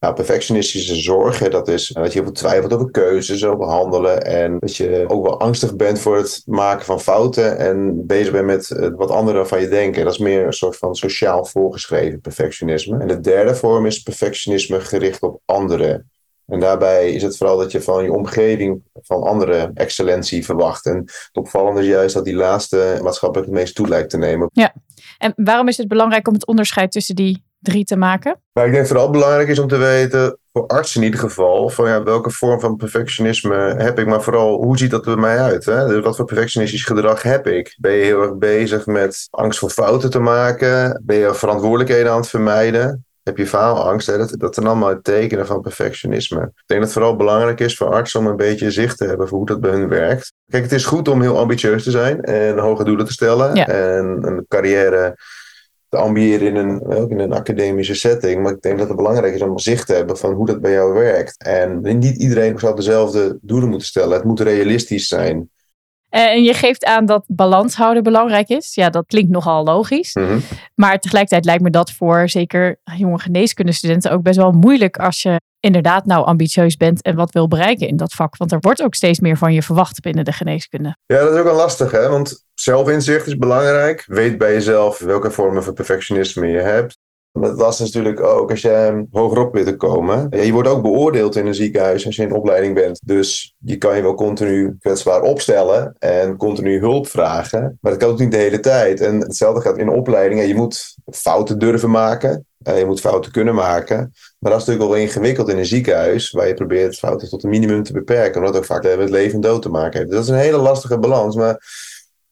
Nou, 0.00 0.14
perfectionistische 0.14 0.94
zorgen, 0.94 1.50
dat 1.50 1.68
is 1.68 1.88
dat 1.88 2.06
je 2.06 2.12
heel 2.12 2.22
veel 2.22 2.32
twijfelt 2.32 2.72
over 2.72 2.90
keuzes, 2.90 3.44
over 3.44 3.64
handelen. 3.64 4.24
En 4.24 4.58
dat 4.58 4.76
je 4.76 5.04
ook 5.08 5.24
wel 5.24 5.40
angstig 5.40 5.76
bent 5.76 5.98
voor 5.98 6.16
het 6.16 6.42
maken 6.46 6.84
van 6.84 7.00
fouten 7.00 7.58
en 7.58 8.06
bezig 8.06 8.32
bent 8.32 8.46
met 8.46 8.70
eh, 8.70 8.88
wat 8.96 9.10
anderen 9.10 9.48
van 9.48 9.60
je 9.60 9.68
denken. 9.68 10.04
Dat 10.04 10.12
is 10.12 10.18
meer 10.18 10.46
een 10.46 10.52
soort 10.52 10.76
van 10.76 10.94
sociaal 10.94 11.44
voorgeschreven 11.44 12.20
perfectionisme. 12.20 12.98
En 12.98 13.08
de 13.08 13.20
derde 13.20 13.54
vorm 13.54 13.86
is 13.86 14.02
perfectionisme 14.02 14.80
gericht 14.80 15.22
op 15.22 15.40
anderen. 15.44 16.10
En 16.46 16.60
daarbij 16.60 17.12
is 17.12 17.22
het 17.22 17.36
vooral 17.36 17.56
dat 17.56 17.72
je 17.72 17.82
van 17.82 18.04
je 18.04 18.12
omgeving, 18.12 18.82
van 19.02 19.22
anderen, 19.22 19.74
excellentie 19.74 20.44
verwacht. 20.44 20.86
En 20.86 20.96
het 20.96 21.30
opvallende 21.32 21.80
is 21.80 21.86
juist 21.86 22.14
dat 22.14 22.24
die 22.24 22.34
laatste 22.34 22.98
maatschappelijk 23.02 23.48
het 23.48 23.58
meest 23.58 23.74
toe 23.74 23.88
lijkt 23.88 24.10
te 24.10 24.18
nemen. 24.18 24.50
En 25.18 25.32
waarom 25.36 25.68
is 25.68 25.76
het 25.76 25.88
belangrijk 25.88 26.28
om 26.28 26.34
het 26.34 26.46
onderscheid 26.46 26.92
tussen 26.92 27.16
die 27.16 27.46
drie 27.58 27.84
te 27.84 27.96
maken? 27.96 28.40
Maar 28.52 28.66
ik 28.66 28.72
denk 28.72 28.86
vooral 28.86 29.10
belangrijk 29.10 29.48
is 29.48 29.58
om 29.58 29.68
te 29.68 29.76
weten, 29.76 30.38
voor 30.52 30.66
artsen 30.66 31.00
in 31.00 31.06
ieder 31.06 31.20
geval, 31.20 31.68
van 31.68 31.88
ja, 31.88 32.02
welke 32.02 32.30
vorm 32.30 32.60
van 32.60 32.76
perfectionisme 32.76 33.74
heb 33.76 33.98
ik, 33.98 34.06
maar 34.06 34.22
vooral 34.22 34.62
hoe 34.62 34.78
ziet 34.78 34.90
dat 34.90 35.04
bij 35.04 35.16
mij 35.16 35.38
uit? 35.38 35.64
Hè? 35.64 35.86
Dus 35.86 36.04
wat 36.04 36.16
voor 36.16 36.24
perfectionistisch 36.24 36.84
gedrag 36.84 37.22
heb 37.22 37.46
ik? 37.46 37.76
Ben 37.80 37.92
je 37.92 38.04
heel 38.04 38.22
erg 38.22 38.36
bezig 38.36 38.86
met 38.86 39.26
angst 39.30 39.58
voor 39.58 39.70
fouten 39.70 40.10
te 40.10 40.20
maken? 40.20 41.02
Ben 41.04 41.16
je 41.16 41.34
verantwoordelijkheden 41.34 42.12
aan 42.12 42.20
het 42.20 42.28
vermijden? 42.28 43.06
Heb 43.22 43.36
je 43.36 43.46
faalangst? 43.46 44.06
Hè? 44.06 44.18
Dat, 44.18 44.34
dat 44.36 44.54
zijn 44.54 44.66
allemaal 44.66 45.00
tekenen 45.02 45.46
van 45.46 45.60
perfectionisme. 45.60 46.40
Ik 46.40 46.62
denk 46.66 46.80
dat 46.80 46.90
het 46.90 46.92
vooral 46.92 47.16
belangrijk 47.16 47.60
is 47.60 47.76
voor 47.76 47.92
artsen 47.92 48.20
om 48.20 48.26
een 48.26 48.36
beetje 48.36 48.70
zicht 48.70 48.98
te 48.98 49.04
hebben 49.04 49.28
voor 49.28 49.38
hoe 49.38 49.46
dat 49.46 49.60
bij 49.60 49.70
hun 49.70 49.88
werkt. 49.88 50.32
Kijk, 50.50 50.62
het 50.62 50.72
is 50.72 50.84
goed 50.84 51.08
om 51.08 51.20
heel 51.20 51.38
ambitieus 51.38 51.82
te 51.82 51.90
zijn 51.90 52.20
en 52.20 52.58
hoge 52.58 52.84
doelen 52.84 53.06
te 53.06 53.12
stellen 53.12 53.54
en 53.54 54.18
een 54.26 54.44
carrière 54.48 55.16
te 55.88 55.96
ambiëren 55.96 56.46
in 56.46 56.56
een, 56.56 56.86
ook 56.86 57.10
in 57.10 57.18
een 57.18 57.32
academische 57.32 57.94
setting. 57.94 58.42
Maar 58.42 58.52
ik 58.52 58.62
denk 58.62 58.78
dat 58.78 58.88
het 58.88 58.96
belangrijk 58.96 59.34
is 59.34 59.42
om 59.42 59.58
zicht 59.58 59.86
te 59.86 59.94
hebben 59.94 60.18
van 60.18 60.32
hoe 60.32 60.46
dat 60.46 60.60
bij 60.60 60.72
jou 60.72 60.92
werkt. 60.92 61.42
En 61.42 61.98
niet 61.98 62.16
iedereen 62.16 62.58
zal 62.58 62.74
dezelfde 62.74 63.38
doelen 63.42 63.68
moeten 63.68 63.88
stellen. 63.88 64.16
Het 64.16 64.24
moet 64.24 64.40
realistisch 64.40 65.06
zijn. 65.06 65.50
Eh, 66.08 66.24
en 66.24 66.42
je 66.42 66.54
geeft 66.54 66.84
aan 66.84 67.06
dat 67.06 67.24
balans 67.26 67.74
houden 67.74 68.02
belangrijk 68.02 68.48
is. 68.48 68.74
Ja, 68.74 68.90
dat 68.90 69.06
klinkt 69.06 69.30
nogal 69.30 69.64
logisch. 69.64 70.14
Mhm. 70.14 70.38
Maar 70.74 70.98
tegelijkertijd 70.98 71.44
lijkt 71.44 71.62
me 71.62 71.70
dat 71.70 71.90
voor 71.90 72.28
zeker 72.28 72.80
jonge 72.96 73.18
geneeskundestudenten 73.18 74.10
ook 74.10 74.22
best 74.22 74.36
wel 74.36 74.52
moeilijk 74.52 74.98
als 74.98 75.22
je 75.22 75.40
inderdaad 75.60 76.06
nou 76.06 76.26
ambitieus 76.26 76.76
bent 76.76 77.02
en 77.02 77.16
wat 77.16 77.32
wil 77.32 77.48
bereiken 77.48 77.88
in 77.88 77.96
dat 77.96 78.12
vak. 78.12 78.36
Want 78.36 78.52
er 78.52 78.60
wordt 78.60 78.82
ook 78.82 78.94
steeds 78.94 79.20
meer 79.20 79.36
van 79.36 79.52
je 79.52 79.62
verwacht 79.62 80.00
binnen 80.00 80.24
de 80.24 80.32
geneeskunde. 80.32 80.96
Ja, 81.06 81.18
dat 81.20 81.32
is 81.32 81.38
ook 81.38 81.44
wel 81.44 81.56
lastig, 81.56 81.90
hè? 81.90 82.08
Want 82.08 82.46
zelfinzicht 82.60 83.26
is 83.26 83.36
belangrijk. 83.36 84.04
Weet 84.06 84.38
bij 84.38 84.52
jezelf 84.52 84.98
welke 84.98 85.30
vormen 85.30 85.64
van 85.64 85.74
perfectionisme 85.74 86.46
je 86.46 86.58
hebt. 86.58 86.98
Lastig 87.32 87.86
is 87.86 87.92
natuurlijk 87.92 88.24
ook 88.24 88.50
als 88.50 88.60
je 88.60 89.06
hogerop 89.10 89.54
wil 89.54 89.76
komen. 89.76 90.28
Je 90.44 90.52
wordt 90.52 90.68
ook 90.68 90.82
beoordeeld 90.82 91.36
in 91.36 91.46
een 91.46 91.54
ziekenhuis 91.54 92.06
als 92.06 92.16
je 92.16 92.22
in 92.22 92.32
opleiding 92.32 92.74
bent. 92.74 93.00
Dus 93.04 93.54
je 93.58 93.76
kan 93.76 93.96
je 93.96 94.02
wel 94.02 94.14
continu 94.14 94.76
kwetsbaar 94.80 95.22
opstellen 95.22 95.94
en 95.98 96.36
continu 96.36 96.78
hulp 96.78 97.08
vragen. 97.08 97.78
Maar 97.80 97.92
dat 97.92 98.00
kan 98.00 98.10
ook 98.10 98.18
niet 98.18 98.30
de 98.30 98.36
hele 98.36 98.60
tijd. 98.60 99.00
En 99.00 99.20
hetzelfde 99.20 99.60
gaat 99.60 99.78
in 99.78 99.88
opleidingen. 99.88 100.48
Je 100.48 100.54
moet 100.54 100.96
fouten 101.10 101.58
durven 101.58 101.90
maken. 101.90 102.46
Eh, 102.62 102.78
je 102.78 102.86
moet 102.86 103.00
fouten 103.00 103.32
kunnen 103.32 103.54
maken. 103.54 103.96
Maar 104.38 104.50
dat 104.50 104.60
is 104.60 104.66
natuurlijk 104.66 104.90
wel 104.94 105.02
ingewikkeld 105.02 105.48
in 105.48 105.58
een 105.58 105.66
ziekenhuis, 105.66 106.30
waar 106.30 106.48
je 106.48 106.54
probeert 106.54 106.98
fouten 106.98 107.28
tot 107.28 107.44
een 107.44 107.50
minimum 107.50 107.82
te 107.82 107.92
beperken, 107.92 108.36
omdat 108.36 108.54
het 108.54 108.62
ook 108.62 108.82
vaak 108.82 108.96
met 108.96 109.10
leven 109.10 109.34
en 109.34 109.40
dood 109.40 109.62
te 109.62 109.68
maken 109.68 109.98
heeft. 109.98 110.10
Dus 110.10 110.18
dat 110.18 110.28
is 110.28 110.34
een 110.34 110.46
hele 110.46 110.62
lastige 110.62 110.98
balans. 110.98 111.36
Maar 111.36 111.62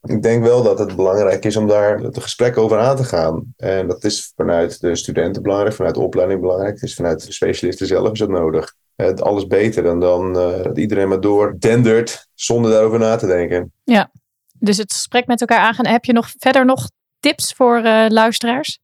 ik 0.07 0.23
denk 0.23 0.45
wel 0.45 0.63
dat 0.63 0.79
het 0.79 0.97
belangrijk 0.97 1.45
is 1.45 1.57
om 1.57 1.69
daar 1.69 1.99
het 1.99 2.23
gesprek 2.23 2.57
over 2.57 2.79
aan 2.79 2.97
te 2.97 3.05
gaan. 3.05 3.55
En 3.57 3.89
dat 3.89 4.05
is 4.05 4.33
vanuit 4.37 4.81
de 4.81 4.97
studenten 4.97 5.43
belangrijk, 5.43 5.75
vanuit 5.75 5.95
de 5.95 6.01
opleiding 6.01 6.41
belangrijk. 6.41 6.75
Het 6.75 6.83
is 6.83 6.95
vanuit 6.95 7.27
de 7.27 7.33
specialisten 7.33 7.87
zelf 7.87 8.13
is 8.13 8.19
dat 8.19 8.29
nodig. 8.29 8.75
Het 8.97 9.23
alles 9.23 9.47
beter 9.47 9.83
dan, 9.83 10.01
dan 10.01 10.37
uh, 10.37 10.63
dat 10.63 10.79
iedereen 10.79 11.09
maar 11.09 11.21
door 11.21 11.55
dendert 11.59 12.29
zonder 12.35 12.71
daarover 12.71 12.99
na 12.99 13.17
te 13.17 13.27
denken. 13.27 13.73
Ja, 13.85 14.11
dus 14.59 14.77
het 14.77 14.93
gesprek 14.93 15.27
met 15.27 15.41
elkaar 15.41 15.59
aangaan. 15.59 15.87
Heb 15.87 16.05
je 16.05 16.13
nog 16.13 16.31
verder 16.39 16.65
nog 16.65 16.91
tips 17.21 17.53
voor 17.53 17.79
uh, 17.79 18.07
luisteraars? 18.09 18.79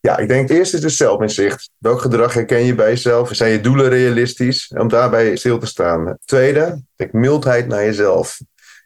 Ja, 0.00 0.16
ik 0.18 0.28
denk 0.28 0.48
het 0.48 0.58
eerste 0.58 0.76
is 0.76 0.82
dus 0.82 0.96
zelfinzicht. 0.96 1.70
Welk 1.78 2.00
gedrag 2.00 2.34
herken 2.34 2.64
je 2.64 2.74
bij 2.74 2.88
jezelf? 2.88 3.28
Zijn 3.32 3.52
je 3.52 3.60
doelen 3.60 3.88
realistisch? 3.88 4.72
Om 4.78 4.88
daarbij 4.88 5.36
stil 5.36 5.58
te 5.58 5.66
staan. 5.66 6.18
Tweede, 6.24 6.82
denk 6.96 7.12
mildheid 7.12 7.66
naar 7.66 7.84
jezelf. 7.84 8.40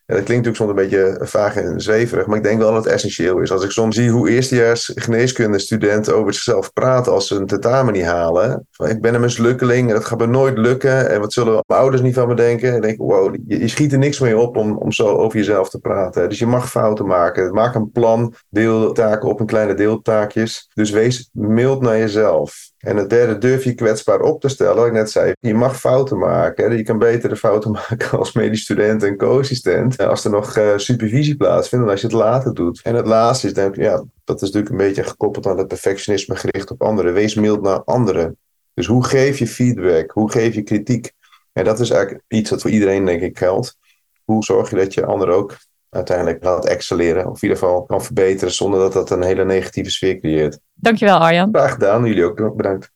Ja, 0.09 0.15
dat 0.15 0.25
klinkt 0.25 0.47
natuurlijk 0.47 0.57
soms 0.57 0.91
een 0.91 0.99
beetje 0.99 1.27
vaag 1.27 1.57
en 1.57 1.81
zweverig, 1.81 2.27
maar 2.27 2.37
ik 2.37 2.43
denk 2.43 2.59
wel 2.59 2.73
dat 2.73 2.85
het 2.85 2.93
essentieel 2.93 3.39
is. 3.39 3.53
Als 3.53 3.65
ik 3.65 3.71
soms 3.71 3.97
zie 3.97 4.11
hoe 4.11 4.31
eerstejaars 4.31 4.93
geneeskundestudenten 4.95 6.17
over 6.17 6.35
zichzelf 6.35 6.73
praten 6.73 7.13
als 7.13 7.27
ze 7.27 7.35
een 7.35 7.47
tentamen 7.47 7.93
niet 7.93 8.05
halen. 8.05 8.67
Van, 8.71 8.89
ik 8.89 9.01
ben 9.01 9.15
een 9.15 9.21
mislukkeling 9.21 9.93
dat 9.93 10.05
gaat 10.05 10.19
me 10.19 10.27
nooit 10.27 10.59
lukken. 10.59 11.11
En 11.11 11.21
wat 11.21 11.33
zullen 11.33 11.63
mijn 11.67 11.81
ouders 11.81 12.03
niet 12.03 12.15
van 12.15 12.29
me 12.29 12.35
denken? 12.35 12.75
En 12.75 12.81
denk 12.81 12.93
ik, 12.93 12.99
wow, 12.99 13.35
je, 13.47 13.59
je, 13.59 13.69
schiet 13.69 13.93
er 13.93 13.99
niks 13.99 14.21
mee 14.21 14.39
op 14.39 14.57
om, 14.57 14.77
om 14.77 14.93
zo 14.93 15.07
over 15.07 15.39
jezelf 15.39 15.71
te 15.71 15.79
praten. 15.79 16.29
Dus 16.29 16.39
je 16.39 16.47
mag 16.47 16.71
fouten 16.71 17.07
maken. 17.07 17.53
Maak 17.53 17.75
een 17.75 17.91
plan, 17.91 18.35
deel 18.51 18.93
taken 18.93 19.29
op 19.29 19.41
in 19.41 19.47
kleine 19.47 19.75
deeltaakjes. 19.75 20.71
Dus 20.75 20.91
wees 20.91 21.31
mild 21.33 21.83
naar 21.83 21.99
jezelf. 21.99 22.71
En 22.79 22.97
het 22.97 23.11
derde, 23.11 23.39
durf 23.39 23.65
je 23.65 23.75
kwetsbaar 23.75 24.21
op 24.21 24.41
te 24.41 24.49
stellen. 24.49 24.77
Wat 24.77 24.87
ik 24.87 24.93
net 24.93 25.11
zei, 25.11 25.33
je 25.41 25.55
mag 25.55 25.79
fouten 25.81 26.19
maken. 26.19 26.77
Je 26.77 26.83
kan 26.83 26.99
betere 26.99 27.37
fouten 27.37 27.71
maken 27.89 28.19
als 28.19 28.33
medisch 28.33 28.63
student 28.63 29.03
en 29.03 29.17
co-assistent. 29.17 29.99
Als 29.99 30.25
er 30.25 30.31
nog 30.31 30.57
uh, 30.57 30.73
supervisie 30.77 31.37
plaatsvindt 31.37 31.85
dan 31.85 31.95
als 31.95 32.01
je 32.01 32.07
het 32.07 32.17
later 32.17 32.55
doet. 32.55 32.81
En 32.83 32.95
het 32.95 33.07
laatste 33.07 33.47
is 33.47 33.55
denk 33.55 33.77
ik, 33.77 33.83
ja, 33.83 34.05
dat 34.25 34.37
is 34.37 34.43
natuurlijk 34.43 34.71
een 34.71 34.87
beetje 34.87 35.05
gekoppeld 35.05 35.47
aan 35.47 35.59
het 35.59 35.69
perfectionisme 35.69 36.37
gericht 36.37 36.71
op 36.71 36.83
anderen. 36.83 37.13
Wees 37.13 37.35
mild 37.35 37.63
naar 37.63 37.83
anderen. 37.85 38.37
Dus 38.75 38.87
hoe 38.87 39.05
geef 39.05 39.39
je 39.39 39.47
feedback? 39.47 40.11
Hoe 40.11 40.31
geef 40.31 40.55
je 40.55 40.63
kritiek? 40.63 41.13
En 41.53 41.65
dat 41.65 41.81
is 41.81 41.91
eigenlijk 41.91 42.25
iets 42.29 42.51
dat 42.51 42.61
voor 42.61 42.71
iedereen 42.71 43.05
denk 43.05 43.23
ik 43.23 43.39
geldt. 43.39 43.77
Hoe 44.25 44.45
zorg 44.45 44.71
je 44.71 44.77
dat 44.77 44.95
je 44.95 45.07
anderen 45.07 45.35
ook 45.35 45.57
uiteindelijk 45.91 46.45
laat 46.45 46.67
excelleren. 46.67 47.27
Of 47.27 47.43
in 47.43 47.49
ieder 47.49 47.59
geval 47.59 47.83
kan 47.83 48.03
verbeteren 48.03 48.55
zonder 48.55 48.81
dat 48.81 48.93
dat 48.93 49.11
een 49.11 49.23
hele 49.23 49.45
negatieve 49.45 49.91
sfeer 49.91 50.19
creëert. 50.19 50.59
Dankjewel 50.75 51.19
Arjan. 51.19 51.49
Graag 51.53 51.73
gedaan. 51.73 52.05
Jullie 52.05 52.25
ook 52.25 52.57
bedankt. 52.57 52.93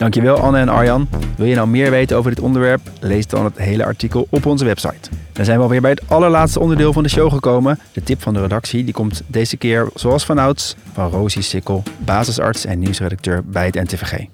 Dankjewel 0.00 0.36
Anne 0.36 0.58
en 0.58 0.68
Arjan. 0.68 1.08
Wil 1.36 1.46
je 1.46 1.54
nou 1.54 1.68
meer 1.68 1.90
weten 1.90 2.16
over 2.16 2.30
dit 2.30 2.40
onderwerp? 2.40 2.80
Lees 3.00 3.26
dan 3.26 3.44
het 3.44 3.58
hele 3.58 3.84
artikel 3.84 4.26
op 4.30 4.46
onze 4.46 4.64
website. 4.64 5.10
Dan 5.32 5.44
zijn 5.44 5.56
we 5.56 5.62
alweer 5.62 5.80
bij 5.80 5.90
het 5.90 6.02
allerlaatste 6.08 6.60
onderdeel 6.60 6.92
van 6.92 7.02
de 7.02 7.08
show 7.08 7.32
gekomen. 7.32 7.78
De 7.92 8.02
tip 8.02 8.22
van 8.22 8.34
de 8.34 8.40
redactie 8.40 8.84
die 8.84 8.94
komt 8.94 9.22
deze 9.26 9.56
keer 9.56 9.88
zoals 9.94 10.24
vanouds 10.24 10.76
van 10.92 11.10
Rosie 11.10 11.42
Sikkel, 11.42 11.82
basisarts 11.98 12.64
en 12.64 12.78
nieuwsredacteur 12.78 13.44
bij 13.44 13.66
het 13.66 13.74
NTVG. 13.74 14.26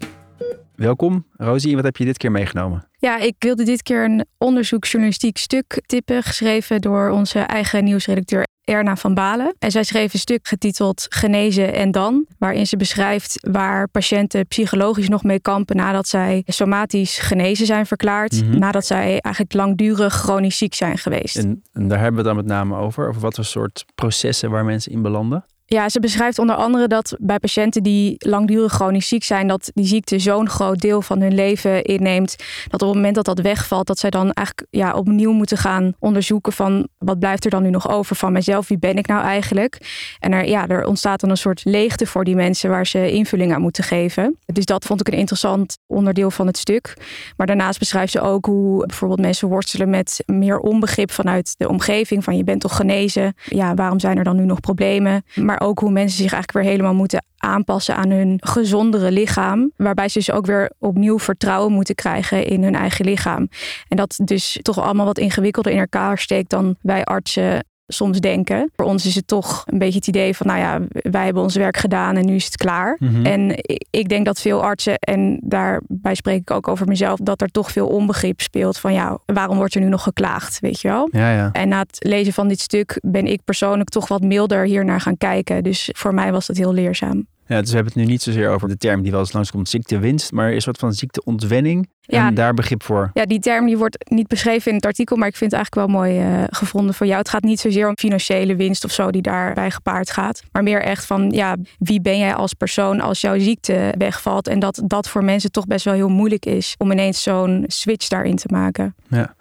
Welkom 0.76 1.26
Rosie, 1.36 1.74
wat 1.74 1.84
heb 1.84 1.96
je 1.96 2.04
dit 2.04 2.16
keer 2.16 2.30
meegenomen? 2.30 2.88
Ja, 2.98 3.18
ik 3.18 3.34
wilde 3.38 3.64
dit 3.64 3.82
keer 3.82 4.04
een 4.04 4.24
onderzoeksjournalistiek 4.38 5.36
stuk 5.38 5.82
tippen, 5.86 6.22
geschreven 6.22 6.80
door 6.80 7.10
onze 7.10 7.38
eigen 7.38 7.84
nieuwsredacteur 7.84 8.44
Erna 8.64 8.96
van 8.96 9.14
Balen. 9.14 9.54
En 9.58 9.70
zij 9.70 9.82
schreef 9.84 10.12
een 10.12 10.18
stuk 10.18 10.48
getiteld 10.48 11.06
Genezen 11.08 11.72
en 11.74 11.90
dan, 11.90 12.26
waarin 12.38 12.66
ze 12.66 12.76
beschrijft 12.76 13.48
waar 13.50 13.88
patiënten 13.88 14.46
psychologisch 14.46 15.08
nog 15.08 15.22
mee 15.24 15.40
kampen 15.40 15.76
nadat 15.76 16.08
zij 16.08 16.42
somatisch 16.46 17.18
genezen 17.18 17.66
zijn 17.66 17.86
verklaard, 17.86 18.42
Mhm. 18.44 18.58
nadat 18.58 18.86
zij 18.86 19.20
eigenlijk 19.20 19.54
langdurig 19.54 20.14
chronisch 20.14 20.58
ziek 20.58 20.74
zijn 20.74 20.98
geweest. 20.98 21.36
En, 21.36 21.62
en 21.72 21.88
daar 21.88 22.00
hebben 22.00 22.22
we 22.22 22.28
het 22.28 22.36
dan 22.36 22.46
met 22.46 22.54
name 22.54 22.76
over. 22.76 23.08
Over 23.08 23.20
wat 23.20 23.34
voor 23.34 23.44
soort 23.44 23.84
processen 23.94 24.50
waar 24.50 24.64
mensen 24.64 24.92
in 24.92 25.02
belanden. 25.02 25.44
Ja, 25.68 25.88
ze 25.88 26.00
beschrijft 26.00 26.38
onder 26.38 26.56
andere 26.56 26.88
dat 26.88 27.16
bij 27.20 27.38
patiënten 27.38 27.82
die 27.82 28.14
langdurig 28.18 28.72
chronisch 28.72 29.08
ziek 29.08 29.24
zijn, 29.24 29.48
dat 29.48 29.70
die 29.74 29.86
ziekte 29.86 30.18
zo'n 30.18 30.48
groot 30.48 30.78
deel 30.78 31.02
van 31.02 31.20
hun 31.20 31.34
leven 31.34 31.84
inneemt, 31.84 32.36
dat 32.68 32.82
op 32.82 32.88
het 32.88 32.96
moment 32.96 33.14
dat 33.14 33.24
dat 33.24 33.40
wegvalt, 33.40 33.86
dat 33.86 33.98
zij 33.98 34.10
dan 34.10 34.32
eigenlijk 34.32 34.66
ja, 34.70 34.94
opnieuw 34.94 35.32
moeten 35.32 35.56
gaan 35.56 35.92
onderzoeken 35.98 36.52
van 36.52 36.88
wat 36.98 37.18
blijft 37.18 37.44
er 37.44 37.50
dan 37.50 37.62
nu 37.62 37.70
nog 37.70 37.88
over 37.88 38.16
van 38.16 38.32
mezelf, 38.32 38.68
wie 38.68 38.78
ben 38.78 38.96
ik 38.96 39.06
nou 39.06 39.22
eigenlijk? 39.22 39.78
En 40.18 40.32
er, 40.32 40.48
ja, 40.48 40.66
er 40.68 40.86
ontstaat 40.86 41.20
dan 41.20 41.30
een 41.30 41.36
soort 41.36 41.64
leegte 41.64 42.06
voor 42.06 42.24
die 42.24 42.34
mensen 42.34 42.70
waar 42.70 42.86
ze 42.86 43.10
invulling 43.10 43.54
aan 43.54 43.60
moeten 43.60 43.84
geven. 43.84 44.38
Dus 44.52 44.64
dat 44.64 44.84
vond 44.84 45.00
ik 45.00 45.08
een 45.08 45.18
interessant 45.18 45.78
onderdeel 45.86 46.30
van 46.30 46.46
het 46.46 46.58
stuk. 46.58 46.96
Maar 47.36 47.46
daarnaast 47.46 47.78
beschrijft 47.78 48.12
ze 48.12 48.20
ook 48.20 48.46
hoe 48.46 48.86
bijvoorbeeld 48.86 49.20
mensen 49.20 49.48
worstelen 49.48 49.90
met 49.90 50.22
meer 50.26 50.58
onbegrip 50.58 51.10
vanuit 51.10 51.54
de 51.56 51.68
omgeving, 51.68 52.24
van 52.24 52.36
je 52.36 52.44
bent 52.44 52.60
toch 52.60 52.76
genezen, 52.76 53.34
ja, 53.44 53.74
waarom 53.74 54.00
zijn 54.00 54.18
er 54.18 54.24
dan 54.24 54.36
nu 54.36 54.44
nog 54.44 54.60
problemen? 54.60 55.24
Maar 55.34 55.55
ook 55.60 55.78
hoe 55.78 55.90
mensen 55.90 56.22
zich 56.22 56.32
eigenlijk 56.32 56.52
weer 56.52 56.72
helemaal 56.72 56.94
moeten 56.94 57.24
aanpassen 57.36 57.96
aan 57.96 58.10
hun 58.10 58.40
gezondere 58.42 59.10
lichaam. 59.10 59.72
Waarbij 59.76 60.08
ze 60.08 60.18
dus 60.18 60.30
ook 60.30 60.46
weer 60.46 60.70
opnieuw 60.78 61.18
vertrouwen 61.18 61.72
moeten 61.72 61.94
krijgen 61.94 62.44
in 62.44 62.62
hun 62.62 62.74
eigen 62.74 63.04
lichaam. 63.04 63.48
En 63.88 63.96
dat 63.96 64.18
dus 64.24 64.58
toch 64.62 64.78
allemaal 64.80 65.06
wat 65.06 65.18
ingewikkelder 65.18 65.72
in 65.72 65.78
elkaar 65.78 66.18
steekt 66.18 66.50
dan 66.50 66.76
wij 66.80 67.04
artsen 67.04 67.64
soms 67.86 68.20
denken. 68.20 68.70
Voor 68.76 68.86
ons 68.86 69.06
is 69.06 69.14
het 69.14 69.26
toch 69.26 69.62
een 69.66 69.78
beetje 69.78 69.98
het 69.98 70.06
idee 70.06 70.36
van, 70.36 70.46
nou 70.46 70.58
ja, 70.58 70.80
wij 70.88 71.24
hebben 71.24 71.42
ons 71.42 71.54
werk 71.54 71.76
gedaan 71.76 72.16
en 72.16 72.26
nu 72.26 72.34
is 72.34 72.44
het 72.44 72.56
klaar. 72.56 72.96
Mhm. 72.98 73.26
En 73.26 73.54
ik 73.90 74.08
denk 74.08 74.24
dat 74.24 74.40
veel 74.40 74.62
artsen, 74.62 74.98
en 74.98 75.40
daarbij 75.42 76.14
spreek 76.14 76.40
ik 76.40 76.50
ook 76.50 76.68
over 76.68 76.86
mezelf, 76.86 77.18
dat 77.18 77.40
er 77.40 77.48
toch 77.48 77.72
veel 77.72 77.86
onbegrip 77.86 78.40
speelt 78.40 78.78
van, 78.78 78.92
ja, 78.92 79.18
waarom 79.26 79.56
wordt 79.56 79.74
er 79.74 79.80
nu 79.80 79.88
nog 79.88 80.02
geklaagd, 80.02 80.60
weet 80.60 80.80
je 80.80 80.88
wel? 80.88 81.08
Ja, 81.10 81.32
ja. 81.32 81.52
En 81.52 81.68
na 81.68 81.78
het 81.78 81.96
lezen 81.98 82.32
van 82.32 82.48
dit 82.48 82.60
stuk 82.60 82.98
ben 83.02 83.26
ik 83.26 83.44
persoonlijk 83.44 83.88
toch 83.88 84.08
wat 84.08 84.22
milder 84.22 84.64
hier 84.64 84.84
naar 84.84 85.00
gaan 85.00 85.16
kijken. 85.16 85.62
Dus 85.62 85.90
voor 85.92 86.14
mij 86.14 86.32
was 86.32 86.46
dat 86.46 86.56
heel 86.56 86.72
leerzaam. 86.72 87.26
Ja, 87.48 87.60
dus 87.60 87.68
we 87.68 87.74
hebben 87.74 87.92
het 87.92 88.02
nu 88.02 88.10
niet 88.10 88.22
zozeer 88.22 88.50
over 88.50 88.68
de 88.68 88.76
term 88.76 89.02
die 89.02 89.10
wel 89.10 89.20
eens 89.20 89.32
langskomt, 89.32 89.68
ziektewinst, 89.68 90.32
maar 90.32 90.52
een 90.52 90.60
soort 90.60 90.78
van 90.78 90.92
ziekteontwenning. 90.92 91.88
Ja. 92.06 92.26
En 92.26 92.34
daar 92.34 92.54
begrip 92.54 92.82
voor. 92.82 93.10
Ja, 93.14 93.26
die 93.26 93.40
term 93.40 93.66
die 93.66 93.78
wordt 93.78 94.10
niet 94.10 94.26
beschreven 94.26 94.70
in 94.70 94.76
het 94.76 94.86
artikel, 94.86 95.16
maar 95.16 95.28
ik 95.28 95.36
vind 95.36 95.50
het 95.50 95.60
eigenlijk 95.60 95.88
wel 95.88 96.00
mooi 96.00 96.20
eh, 96.20 96.44
gevonden 96.50 96.94
voor 96.94 97.06
jou. 97.06 97.18
Het 97.18 97.28
gaat 97.28 97.42
niet 97.42 97.60
zozeer 97.60 97.88
om 97.88 97.98
financiële 97.98 98.56
winst 98.56 98.84
of 98.84 98.90
zo 98.90 99.10
die 99.10 99.22
daarbij 99.22 99.70
gepaard 99.70 100.10
gaat, 100.10 100.42
maar 100.52 100.62
meer 100.62 100.82
echt 100.82 101.04
van, 101.06 101.30
ja, 101.30 101.56
wie 101.78 102.00
ben 102.00 102.18
jij 102.18 102.34
als 102.34 102.52
persoon 102.52 103.00
als 103.00 103.20
jouw 103.20 103.38
ziekte 103.38 103.94
wegvalt? 103.98 104.48
En 104.48 104.58
dat 104.58 104.82
dat 104.84 105.08
voor 105.08 105.24
mensen 105.24 105.50
toch 105.50 105.66
best 105.66 105.84
wel 105.84 105.94
heel 105.94 106.08
moeilijk 106.08 106.46
is 106.46 106.74
om 106.78 106.92
ineens 106.92 107.22
zo'n 107.22 107.64
switch 107.66 108.08
daarin 108.08 108.36
te 108.36 108.48
maken. 108.50 108.94
Ja. 109.08 109.34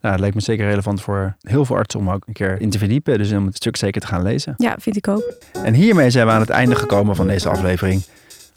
Ja, 0.00 0.10
het 0.10 0.20
lijkt 0.20 0.34
me 0.34 0.40
zeker 0.40 0.66
relevant 0.66 1.02
voor 1.02 1.36
heel 1.40 1.64
veel 1.64 1.76
artsen 1.76 2.00
om 2.00 2.10
ook 2.10 2.26
een 2.26 2.32
keer 2.32 2.60
in 2.60 2.70
te 2.70 2.78
verdiepen. 2.78 3.18
Dus 3.18 3.32
om 3.32 3.46
het 3.46 3.56
stuk 3.56 3.76
zeker 3.76 4.00
te 4.00 4.06
gaan 4.06 4.22
lezen. 4.22 4.54
Ja, 4.56 4.76
vind 4.78 4.96
ik 4.96 5.08
ook. 5.08 5.32
En 5.64 5.74
hiermee 5.74 6.10
zijn 6.10 6.26
we 6.26 6.32
aan 6.32 6.40
het 6.40 6.50
einde 6.50 6.74
gekomen 6.74 7.16
van 7.16 7.26
deze 7.26 7.48
aflevering. 7.48 8.02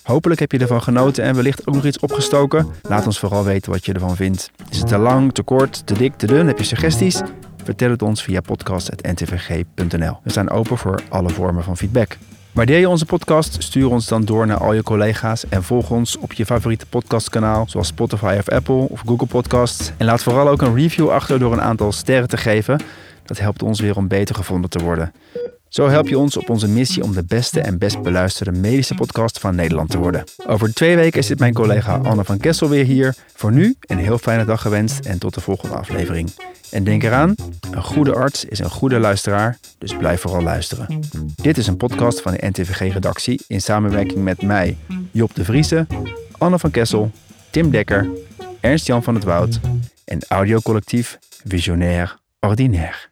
Hopelijk 0.09 0.39
heb 0.39 0.51
je 0.51 0.59
ervan 0.59 0.81
genoten 0.81 1.23
en 1.23 1.35
wellicht 1.35 1.67
ook 1.67 1.75
nog 1.75 1.85
iets 1.85 1.99
opgestoken. 1.99 2.67
Laat 2.81 3.05
ons 3.05 3.19
vooral 3.19 3.43
weten 3.43 3.71
wat 3.71 3.85
je 3.85 3.93
ervan 3.93 4.15
vindt. 4.15 4.51
Is 4.69 4.77
het 4.77 4.87
te 4.87 4.97
lang, 4.97 5.33
te 5.33 5.43
kort, 5.43 5.87
te 5.87 5.93
dik, 5.93 6.17
te 6.17 6.27
dun? 6.27 6.47
Heb 6.47 6.57
je 6.57 6.63
suggesties? 6.63 7.21
Vertel 7.63 7.89
het 7.89 8.01
ons 8.01 8.23
via 8.23 8.41
podcast.ntvg.nl. 8.41 10.17
We 10.23 10.29
staan 10.29 10.49
open 10.49 10.77
voor 10.77 11.01
alle 11.09 11.29
vormen 11.29 11.63
van 11.63 11.77
feedback. 11.77 12.17
Waardeer 12.51 12.79
je 12.79 12.89
onze 12.89 13.05
podcast? 13.05 13.63
Stuur 13.63 13.89
ons 13.89 14.07
dan 14.07 14.25
door 14.25 14.47
naar 14.47 14.57
al 14.57 14.73
je 14.73 14.83
collega's 14.83 15.47
en 15.49 15.63
volg 15.63 15.89
ons 15.89 16.17
op 16.17 16.33
je 16.33 16.45
favoriete 16.45 16.85
podcastkanaal 16.85 17.65
zoals 17.67 17.87
Spotify 17.87 18.35
of 18.39 18.49
Apple 18.49 18.89
of 18.89 19.01
Google 19.05 19.27
Podcasts. 19.27 19.91
En 19.97 20.05
laat 20.05 20.23
vooral 20.23 20.49
ook 20.49 20.61
een 20.61 20.75
review 20.75 21.09
achter 21.09 21.39
door 21.39 21.53
een 21.53 21.61
aantal 21.61 21.91
sterren 21.91 22.27
te 22.27 22.37
geven. 22.37 22.81
Dat 23.25 23.39
helpt 23.39 23.63
ons 23.63 23.79
weer 23.79 23.97
om 23.97 24.07
beter 24.07 24.35
gevonden 24.35 24.69
te 24.69 24.79
worden. 24.79 25.13
Zo 25.69 25.87
help 25.87 26.07
je 26.07 26.17
ons 26.17 26.37
op 26.37 26.49
onze 26.49 26.67
missie 26.67 27.03
om 27.03 27.13
de 27.13 27.23
beste 27.23 27.61
en 27.61 27.77
best 27.77 28.01
beluisterde 28.01 28.59
medische 28.59 28.95
podcast 28.95 29.39
van 29.39 29.55
Nederland 29.55 29.89
te 29.89 29.97
worden. 29.97 30.23
Over 30.47 30.73
twee 30.73 30.95
weken 30.95 31.23
zit 31.23 31.39
mijn 31.39 31.53
collega 31.53 31.97
Anne 31.97 32.23
van 32.23 32.37
Kessel 32.37 32.69
weer 32.69 32.85
hier. 32.85 33.15
Voor 33.35 33.51
nu 33.51 33.75
een 33.79 33.97
heel 33.97 34.17
fijne 34.17 34.45
dag 34.45 34.61
gewenst 34.61 35.05
en 35.05 35.19
tot 35.19 35.33
de 35.33 35.41
volgende 35.41 35.75
aflevering. 35.75 36.29
En 36.71 36.83
denk 36.83 37.03
eraan, 37.03 37.35
een 37.71 37.83
goede 37.83 38.13
arts 38.13 38.45
is 38.45 38.59
een 38.59 38.69
goede 38.69 38.99
luisteraar, 38.99 39.57
dus 39.77 39.97
blijf 39.97 40.21
vooral 40.21 40.41
luisteren. 40.41 40.99
Dit 41.35 41.57
is 41.57 41.67
een 41.67 41.77
podcast 41.77 42.21
van 42.21 42.33
de 42.33 42.47
NTVG-redactie 42.47 43.41
in 43.47 43.61
samenwerking 43.61 44.23
met 44.23 44.41
mij, 44.41 44.77
Job 45.11 45.35
de 45.35 45.43
Vriese, 45.43 45.87
Anne 46.37 46.59
van 46.59 46.71
Kessel, 46.71 47.11
Tim 47.49 47.71
Dekker, 47.71 48.09
Ernst-Jan 48.59 49.03
van 49.03 49.15
het 49.15 49.23
Woud 49.23 49.59
en 50.05 50.19
audiocollectief 50.27 51.19
Visionair 51.43 52.17
Ordinaire. 52.39 53.08